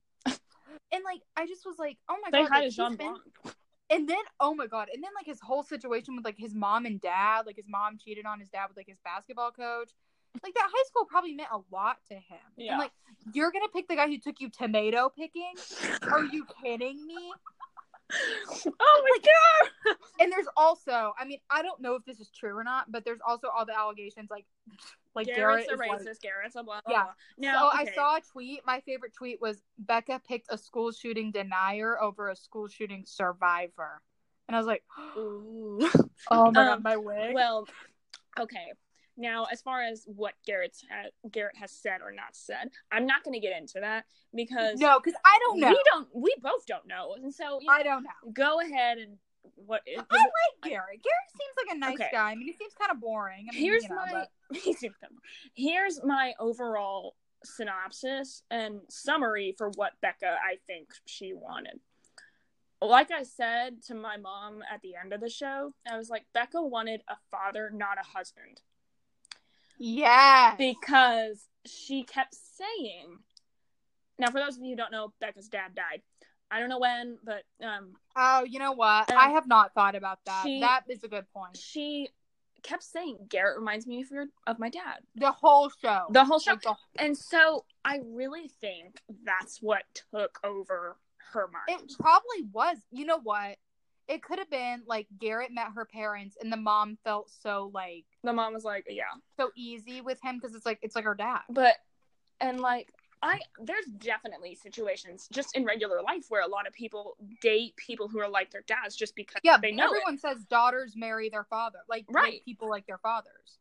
[0.91, 3.07] And like I just was like, oh my Say god, hi like, to Jean been-
[3.07, 3.55] Blanc.
[3.89, 6.85] And then oh my god and then like his whole situation with like his mom
[6.85, 9.91] and dad like his mom cheated on his dad with like his basketball coach
[10.43, 12.39] like that high school probably meant a lot to him.
[12.55, 12.73] Yeah.
[12.73, 12.91] And like
[13.33, 15.53] you're gonna pick the guy who took you tomato picking?
[16.11, 17.31] Are you kidding me?
[18.79, 19.95] oh my god.
[20.19, 23.03] And there's also, I mean, I don't know if this is true or not, but
[23.03, 24.45] there's also all the allegations like
[25.17, 26.05] like Garrett's Garrett a is racist.
[26.07, 26.93] like, Garrett's a blah blah.
[26.95, 27.03] Yeah.
[27.03, 27.13] blah.
[27.37, 27.91] Now so okay.
[27.91, 28.61] I saw a tweet.
[28.65, 34.01] My favorite tweet was Becca picked a school shooting denier over a school shooting survivor,
[34.47, 34.83] and I was like,
[35.17, 35.79] Ooh.
[36.31, 37.67] "Oh my Um, god, my wig!" Well,
[38.39, 38.71] okay.
[39.19, 43.23] Now, as far as what Garrett's ha- Garrett has said or not said, I'm not
[43.23, 44.05] going to get into that
[44.35, 45.69] because no, because I don't know.
[45.69, 48.31] we don't, we both don't know, and so you I don't know.
[48.31, 49.17] go ahead and
[49.55, 49.81] what.
[49.87, 50.99] I like Gary.
[51.01, 52.09] Gary seems like a nice Okay.
[52.11, 52.31] guy.
[52.31, 53.47] I mean, he seems kind of boring.
[53.49, 54.57] I mean, here's you know, my but-
[55.55, 61.79] here's my overall synopsis and summary for what Becca I think she wanted.
[62.81, 66.25] Like I said to my mom at the end of the show, I was like,
[66.33, 68.61] Becca wanted a father, not a husband.
[69.79, 70.55] yeah.
[70.57, 73.17] because she kept saying
[74.17, 76.01] now for those of you who don't know becca's dad died
[76.51, 79.11] i don't know when but um Oh, you know what?
[79.11, 80.41] I have not thought about that.
[80.43, 81.55] she- that is a good point.
[81.57, 82.09] she
[82.63, 86.07] kept saying garrett reminds me of your of my dad The whole show.
[86.09, 90.97] the whole show Like, the- and so i really think that's what took over
[91.31, 92.77] her mind it probably was.
[92.91, 93.57] You know what?
[94.07, 98.05] It could have been like Garrett met her parents, and the mom felt so like
[98.23, 99.03] the mom was like yeah
[99.35, 101.41] so easy with him because it's like it's like her dad.
[101.49, 101.75] but
[102.39, 102.87] and like
[103.21, 108.07] I there's definitely situations just in regular life where a lot of people date people
[108.07, 109.87] who are like their dads just because Yeah, they know it.
[109.87, 112.43] everyone says daughters marry their father, like Right.
[112.45, 113.57] people like their fathers.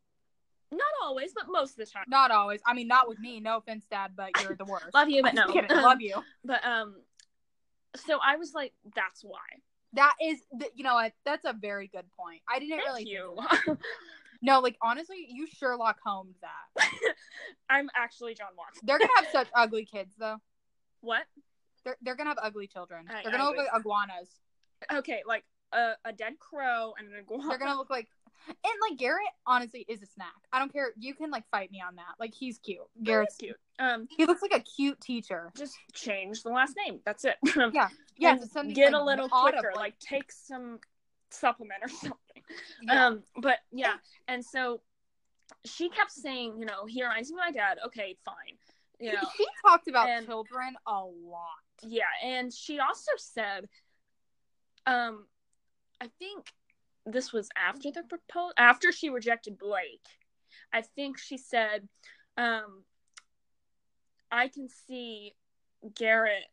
[0.73, 2.05] Not always, but most of the time.
[2.09, 2.61] Not always.
[2.67, 3.41] I mean, not with me.
[3.41, 4.87] No offense, Dad, but you're the worst.
[4.95, 5.47] Love you, but no.
[5.47, 5.71] kidding.
[5.71, 6.23] Love you.
[6.45, 6.97] But um,
[7.95, 9.39] so I was like, that's why.
[9.93, 11.13] That is, th- you know what?
[11.25, 12.43] That's a very good point.
[12.49, 13.09] I didn't Thank really.
[13.09, 13.39] you.
[14.47, 16.89] No, like honestly, you Sherlock Holmes that.
[17.69, 18.83] I'm actually John Watson.
[18.87, 20.37] They're gonna have such ugly kids, though.
[21.01, 21.25] What?
[21.85, 23.07] They're they're gonna have ugly children.
[23.11, 23.67] I- They're gonna look agree.
[23.73, 24.29] like iguanas.
[24.93, 27.49] Okay, like a, a dead crow and an iguana.
[27.49, 28.07] They're gonna look like,
[28.47, 30.35] and like Garrett honestly is a snack.
[30.53, 30.93] I don't care.
[30.99, 32.15] You can like fight me on that.
[32.21, 32.79] Like he's cute.
[33.03, 33.57] Garrett's cute.
[33.79, 35.51] Um, He looks like a cute teacher.
[35.57, 37.01] just change the last name.
[37.05, 37.37] That's it.
[37.73, 37.89] Yeah.
[38.19, 39.73] Yeah, something get like a little autumn, quicker.
[39.77, 40.79] Like, take some
[41.31, 42.43] supplement or something.
[42.83, 43.07] yeah.
[43.07, 43.95] Um, but yeah,
[44.29, 44.81] and so
[45.65, 47.79] she kept saying, you know, he reminds me of my dad.
[47.87, 48.57] Okay, fine.
[48.99, 51.61] You know, she talked about and- children a lot.
[51.83, 53.67] yeah, and she also said,
[54.87, 55.27] um,
[56.01, 56.51] I think
[57.05, 60.07] this was after the proposal, after she rejected Blake.
[60.73, 61.89] I think she said,
[62.37, 62.85] um,
[64.31, 65.35] I can see
[65.95, 66.45] Garrett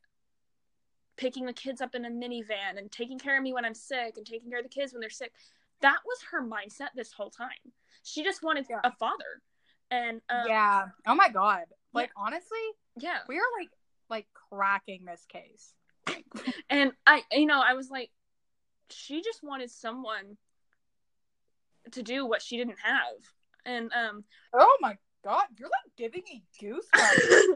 [1.17, 4.15] picking the kids up in a minivan and taking care of me when I'm sick
[4.17, 5.31] and taking care of the kids when they're sick.
[5.81, 7.49] That was her mindset this whole time.
[8.03, 8.79] She just wanted Yeah.
[8.83, 9.41] a father.
[9.91, 10.85] And um, yeah.
[11.05, 11.63] Oh my god.
[11.93, 12.57] Like honestly,
[12.97, 13.19] yeah.
[13.27, 13.69] we are like
[14.09, 15.73] like cracking this case.
[16.69, 18.09] And I, you know, I was like,
[18.89, 20.37] she just wanted someone
[21.91, 23.15] to do what she didn't have.
[23.65, 27.55] And um, Oh my god, you're like giving me goosebumps.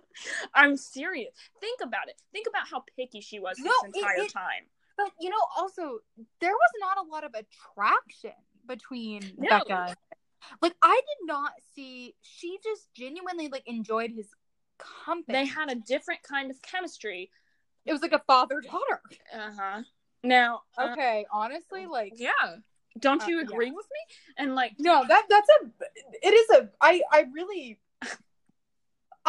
[0.53, 1.31] I'm serious.
[1.59, 2.15] Think about it.
[2.31, 4.63] Think about how picky she was No, this entire it- time.
[4.97, 5.99] but you know, also
[6.39, 8.31] there was not a lot of attraction
[8.67, 9.49] between No.
[9.49, 9.95] Becca.
[10.61, 12.15] Like I did not see.
[12.21, 14.27] She just genuinely like enjoyed his
[15.05, 15.33] company.
[15.39, 17.31] They had a different kind of chemistry.
[17.85, 19.01] It was like a father daughter.
[19.33, 19.81] Uh huh.
[20.23, 22.31] Now, uh, Okay, honestly, like yeah.
[22.99, 23.43] Don't Uh, you yeah.
[23.43, 24.15] agree with me?
[24.37, 25.69] And like, no, that that's a.
[26.23, 26.69] It is a.
[26.81, 27.79] I I really.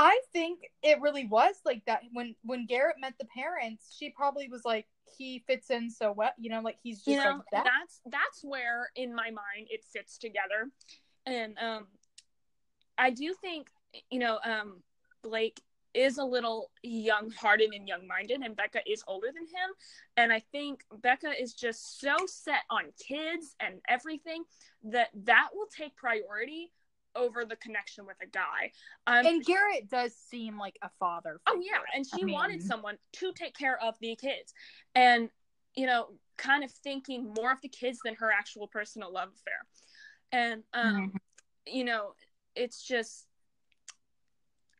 [0.00, 3.96] I think it really was like that when when Garrett met the parents.
[3.98, 4.86] She probably was like,
[5.18, 6.30] he fits in so well.
[6.38, 7.64] You know, like he's just you know, like that.
[7.64, 10.70] that's that's where in my mind it fits together.
[11.26, 11.86] And um,
[12.96, 13.66] I do think
[14.08, 14.76] you know, um,
[15.24, 15.60] Blake
[15.94, 19.74] is a little young-hearted and young-minded, and Becca is older than him.
[20.16, 24.44] And I think Becca is just so set on kids and everything
[24.84, 26.70] that that will take priority
[27.16, 28.72] over the connection with a guy.
[29.06, 31.40] Um, and Garrett does seem like a father.
[31.46, 34.52] Oh yeah, and she I mean- wanted someone to take care of the kids,
[34.94, 35.30] and
[35.74, 39.60] you know, kind of thinking more of the kids than her actual personal love affair.
[40.32, 41.12] And um,
[41.66, 42.14] you know,
[42.54, 43.26] it's just,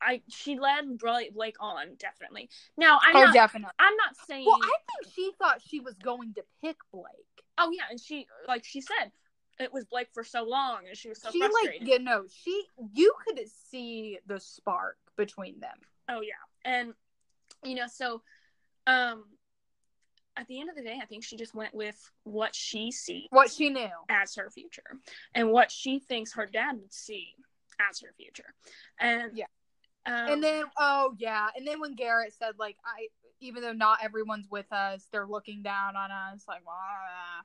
[0.02, 2.50] I she led Blake Blake on definitely.
[2.76, 3.74] Now I'm oh, not, definitely.
[3.78, 4.44] I'm not saying.
[4.46, 7.04] Well, I think she thought she was going to pick Blake.
[7.58, 9.12] oh yeah, and she like she said,
[9.61, 11.88] it was Blake for so long, and she was so she like, frustrated.
[11.88, 13.40] you know, she you could
[13.70, 15.76] see the spark between them.
[16.09, 16.34] Oh yeah,
[16.64, 16.94] and
[17.64, 18.22] you know, so
[18.86, 19.24] um,
[20.36, 23.26] at the end of the day, I think she just went with what she sees
[23.30, 23.88] What she knew.
[24.09, 24.82] as her future
[25.34, 27.34] and what she thinks her dad would see
[27.90, 28.54] as her future.
[29.00, 29.46] And Yeah.
[30.06, 33.09] um, and then oh yeah, and then when Garrett said like I
[33.41, 36.72] even though not everyone's with us, they're looking down on us like "Wah."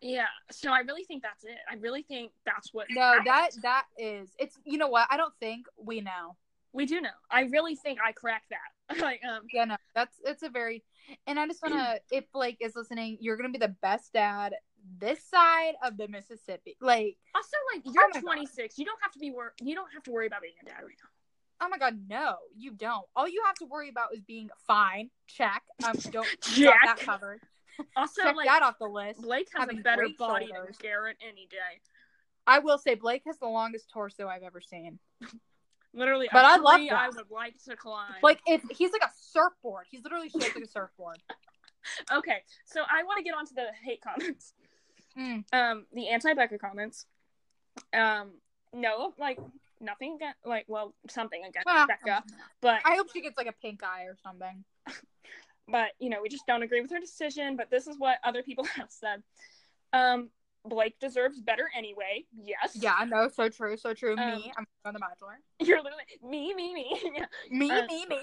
[0.02, 1.58] yeah, so I really think that's it.
[1.70, 2.88] I really think that's what.
[2.90, 3.28] No, happened.
[3.28, 5.08] that that is it's you know what?
[5.10, 6.36] I don't think we know.
[6.74, 7.10] we do know.
[7.30, 8.98] I really think I cracked that.
[9.02, 10.84] like um, Yeah, no, that's it's a very
[11.28, 14.54] and I just wanna if Blake is listening, you're gonna be the best dad
[15.00, 16.76] this side of the Mississippi.
[16.82, 18.26] Like, also like you're Oh my God.
[18.26, 18.78] 26.
[18.78, 20.82] You don't have to be wor- You don't have to worry about being a dad
[20.84, 21.10] right now.
[21.62, 23.06] Oh my god, no, you don't.
[23.16, 25.10] All you have to worry about is being fine.
[25.28, 25.64] Check.
[25.86, 26.76] Um don't Check.
[26.86, 27.40] that covered.
[27.98, 29.24] Also, Check like that off the list.
[29.24, 30.78] Blake has a better body shoulders.
[30.78, 31.82] than Garrett any day.
[32.46, 35.00] I will say Blake has the longest torso I've ever seen.
[35.94, 36.94] Literally, But I love that.
[36.94, 38.14] I would like to climb.
[38.24, 39.86] Like if he's like a surfboard.
[39.90, 41.18] He's literally shaped like a surfboard.
[42.12, 44.54] okay, so I want to get onto the hate comments.
[45.18, 45.44] Mm.
[45.54, 47.06] Um, the anti Becca comments.
[47.94, 48.32] Um,
[48.74, 49.38] no, like
[49.84, 52.24] nothing against, like, well, something against Well, Becca,
[52.62, 54.64] but I hope she gets like a pink eye or something.
[55.68, 57.56] but you know, we just don't agree with her decision.
[57.56, 59.24] But this is what other people have said.
[59.92, 60.30] Um,
[60.66, 62.26] Blake deserves better anyway.
[62.42, 62.76] Yes.
[62.76, 64.16] Yeah, no, so true, so true.
[64.18, 65.40] Um, me, I'm on the Bachelor.
[65.60, 67.02] You're literally me, me, me.
[67.16, 67.26] Yeah.
[67.52, 68.22] Me, uh, me, me.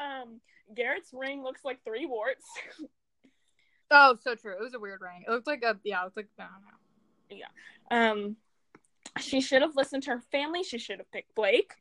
[0.00, 0.40] um,
[0.74, 2.46] Garrett's ring looks like three warts.
[3.90, 4.52] Oh, so true.
[4.52, 5.24] It was a weird ring.
[5.26, 6.00] It looked like a yeah.
[6.00, 7.46] It looked like I don't know.
[7.90, 8.10] Yeah.
[8.10, 8.36] Um,
[9.18, 10.62] she should have listened to her family.
[10.62, 11.72] She should have picked Blake.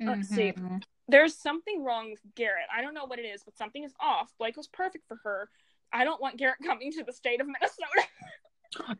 [0.00, 0.52] Let's see.
[0.52, 0.82] Mhm.
[1.08, 2.66] There's something wrong with Garrett.
[2.74, 4.32] I don't know what it is, but something is off.
[4.38, 5.50] Blake was perfect for her.
[5.92, 8.08] I don't want Garrett coming to the state of Minnesota.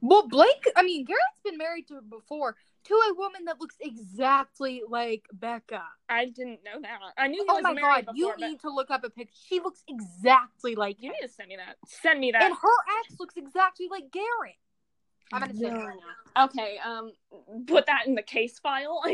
[0.03, 0.67] Well, Blake.
[0.77, 5.83] I mean, Garrett's been married to before to a woman that looks exactly like Becca.
[6.09, 6.99] I didn't know that.
[7.17, 9.33] I knew he Oh my god, before, you need to look up a picture.
[9.47, 11.15] She looks exactly like you him.
[11.21, 11.77] need to send me that.
[11.87, 12.43] Send me that.
[12.43, 14.57] and her ex looks exactly like Garrett.
[15.33, 15.73] I'm gonna say.
[16.37, 17.13] Okay, um,
[17.67, 19.03] put that in the case file.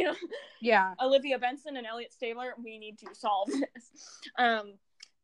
[0.60, 0.94] Yeah.
[1.00, 3.92] Olivia Benson and Elliot Stabler, we need to solve this.
[4.36, 4.74] Um,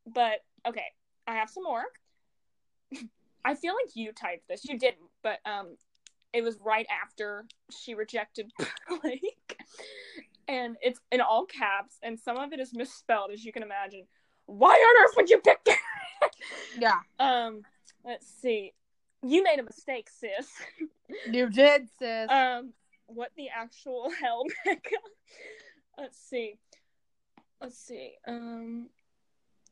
[0.06, 0.86] but okay,
[1.26, 1.82] I have some more.
[3.44, 4.64] I feel like you typed this.
[4.64, 5.76] You didn't, but um,
[6.32, 8.52] it was right after she rejected
[8.88, 9.58] Blake,
[10.46, 14.04] and it's in all caps, and some of it is misspelled, as you can imagine.
[14.46, 15.78] Why on earth would you pick that?
[16.78, 16.98] Yeah.
[17.18, 17.62] um,
[18.04, 18.72] let's see.
[19.24, 20.50] You made a mistake, sis.
[21.30, 22.30] You did, sis.
[22.30, 22.74] Um,
[23.06, 24.96] what the actual hell, Becca?
[25.96, 26.58] Let's see.
[27.60, 28.12] Let's see.
[28.26, 28.88] Um,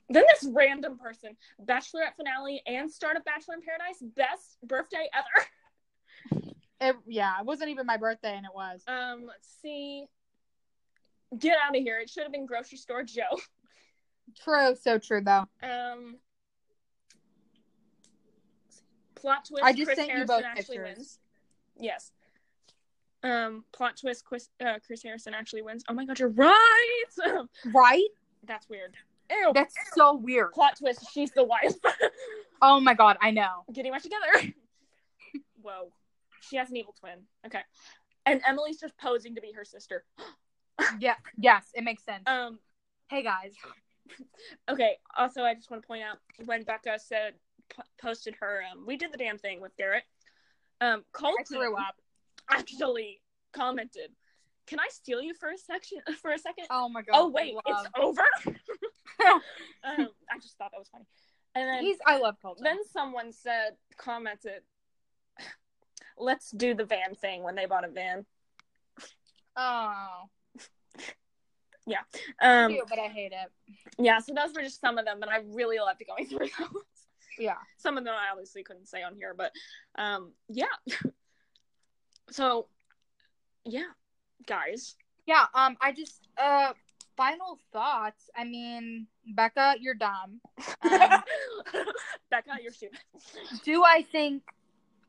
[0.08, 5.46] then this random person, Bachelorette finale and start of Bachelor in Paradise, best birthday ever.
[6.84, 8.82] It, yeah, it wasn't even my birthday, and it was.
[8.88, 10.04] Um, let's see.
[11.38, 12.00] Get out of here!
[12.00, 13.38] It should have been grocery store Joe.
[14.42, 15.46] True, so true though.
[15.62, 16.16] Um,
[19.22, 19.64] plot twist.
[19.64, 20.96] I just Chris sent you Harrison both actually pictures.
[20.98, 21.18] wins.
[21.78, 22.12] Yes.
[23.22, 24.24] Um, plot twist.
[24.24, 25.84] Chris, uh, Chris Harrison actually wins.
[25.88, 27.04] Oh my god, you're right.
[27.72, 28.08] Right?
[28.44, 28.96] That's weird.
[29.30, 29.52] Ew.
[29.54, 30.52] That's so weird.
[30.52, 31.06] plot twist.
[31.12, 31.74] She's the wife.
[32.64, 33.64] Oh my god, I know.
[33.72, 34.54] Getting back together.
[35.62, 35.92] Whoa.
[36.48, 37.18] She has an evil twin.
[37.44, 37.58] Okay.
[38.24, 40.04] And Emily's just posing to be her sister.
[41.00, 42.22] Yeah, yes, it makes sense.
[42.26, 42.58] Um.
[43.08, 43.54] hey guys.
[44.68, 44.96] Okay.
[45.16, 47.34] Also, I just want to point out when Becca said
[47.74, 50.04] p- posted her um we did the damn thing with Garrett.
[50.80, 51.94] Um, Colton threw up.
[52.50, 53.20] actually
[53.52, 54.10] commented,
[54.66, 56.66] "Can I steal you for a section for a second?
[56.70, 57.14] Oh my god.
[57.14, 58.22] Oh wait, it's over."
[59.84, 61.04] um, I just thought that was funny.
[61.54, 62.64] And then He's I love Colton.
[62.64, 64.62] then someone said commented,
[66.18, 68.26] "Let's do the van thing" when they bought a van.
[69.56, 70.22] oh,
[71.86, 72.00] yeah.
[72.40, 73.76] Um, cute, but I hate it.
[73.98, 76.82] yeah, so those were just some of them, but I really loved going through those.
[77.38, 77.56] Yeah.
[77.78, 79.52] Some of them I obviously couldn't say on here, but
[79.96, 80.66] um, yeah.
[82.30, 82.66] so,
[83.64, 83.90] yeah,
[84.46, 84.96] guys.
[85.26, 86.72] Yeah, um I just uh
[87.16, 88.30] final thoughts.
[88.36, 90.40] I mean, Becca, you're dumb.
[90.82, 91.22] Um,
[92.30, 92.98] Becca, you're stupid.
[93.64, 94.42] do I think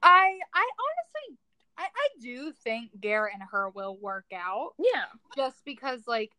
[0.02, 1.38] I I honestly
[1.78, 5.06] I, I do think Garrett and her will work out Yeah,
[5.36, 6.32] just because like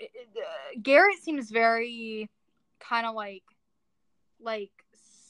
[0.00, 0.06] uh,
[0.82, 2.28] Garrett seems very
[2.80, 3.44] kind of like
[4.40, 4.70] like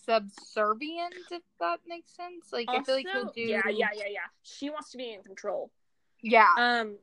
[0.05, 2.53] subservient if that makes sense.
[2.53, 4.21] Like I feel like he'll do Yeah, yeah, yeah, yeah.
[4.43, 5.71] She wants to be in control.
[6.23, 6.49] Yeah.
[6.57, 6.97] Um,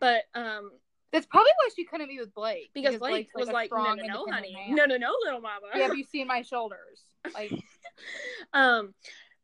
[0.00, 0.70] but um,
[1.12, 2.70] That's probably why she couldn't be with Blake.
[2.74, 4.74] because Blake Blake's, was a like, no, no, no, honey, man.
[4.74, 5.66] no, no, no, little mama.
[5.74, 7.02] Yeah, have you seen my shoulders?
[7.34, 7.52] Like
[8.52, 8.94] um,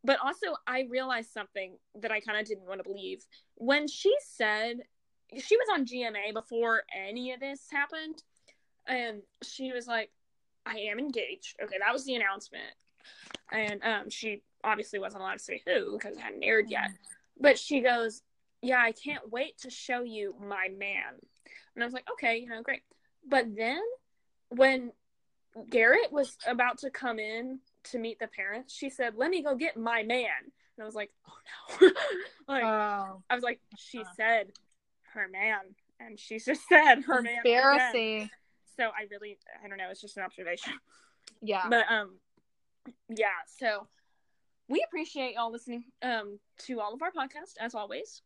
[0.05, 3.25] but also I realized something that I kind of didn't want to believe
[3.55, 4.79] when she said
[5.39, 8.23] she was on GMA before any of this happened,
[8.87, 10.11] and she was like,
[10.67, 12.75] "I am engaged." Okay, that was the announcement,
[13.51, 16.91] and um, she obviously wasn't allowed to say who because it hadn't aired yet.
[17.41, 18.23] But she goes,
[18.61, 21.15] yeah, I can't wait to show you my man.
[21.75, 22.83] And I was like, okay, you know, great.
[23.29, 23.81] But then
[24.51, 24.93] when
[25.69, 29.57] Garrett was about to come in to meet the parents, she said, let me go
[29.57, 30.29] get my man.
[30.45, 31.33] And I was like, oh
[31.81, 31.91] no.
[32.49, 34.05] like, Oh, I was like, she Uh.
[34.17, 34.53] said
[35.15, 35.61] her man.
[35.99, 37.41] And she just said her man.
[37.41, 38.31] again.
[38.77, 40.73] So I really, I don't know, it's just an observation.
[41.41, 41.69] Yeah.
[41.69, 42.19] But um,
[43.09, 43.27] yeah.
[43.59, 43.87] So
[44.69, 48.23] we appreciate y'all listening um to all of our podcasts as always.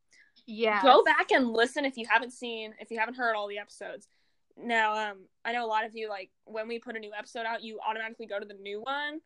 [0.46, 0.82] Yeah.
[0.82, 4.08] Go back and listen if you haven't seen, if you haven't heard all the episodes.
[4.58, 7.44] Now, um, I know a lot of you like when we put a new episode
[7.46, 9.20] out, you automatically go to the new one.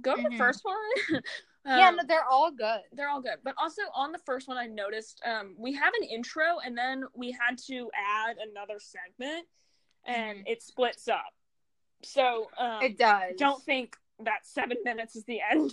[0.00, 0.38] Go to the Mhm.
[0.38, 1.22] first one.
[1.64, 2.80] Yeah, Um, no, they're all good.
[2.92, 3.36] they're all good.
[3.44, 7.04] But also on the first one, I noticed um, we have an intro and then
[7.14, 9.46] we had to add another segment,
[10.04, 10.42] and Mhm.
[10.46, 11.32] it splits up.
[12.02, 13.36] So um, It does.
[13.36, 15.72] don't think that seven minutes is the end.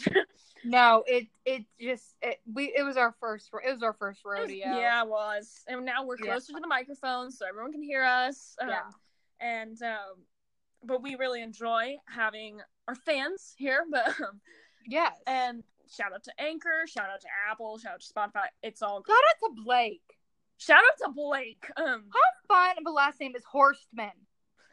[0.64, 4.58] No, it it just it, we it was our first it was our first rodeo.
[4.78, 5.64] yeah, it was.
[5.68, 6.32] And now we're Yeah.
[6.32, 8.56] closer to the microphone, so everyone can hear us.
[8.62, 8.90] Um, Yeah.
[9.40, 10.26] And um,
[10.84, 13.86] but we really enjoy having our fans here.
[13.90, 14.42] But um,
[14.86, 15.16] Yes.
[15.28, 18.46] and shout out to Anchor, shout out to Apple, shout out to Spotify.
[18.64, 20.19] It's all Shout out to Blake.
[20.60, 21.66] Shout out to Blake.
[21.78, 22.04] Um,
[22.48, 24.12] Fun, but last name is Horstmann.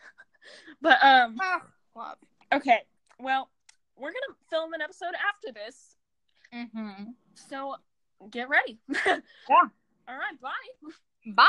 [0.82, 1.58] but um, Oh,
[1.94, 2.16] love.
[2.52, 2.80] okay.
[3.18, 3.48] Well,
[3.96, 5.96] we're gonna film an episode after this,
[6.54, 7.04] Mm-hmm.
[7.34, 7.76] so
[8.30, 8.78] get ready.
[8.88, 9.20] Yeah.
[10.08, 10.40] All right.
[10.40, 10.50] Bye.
[11.34, 11.46] Bye.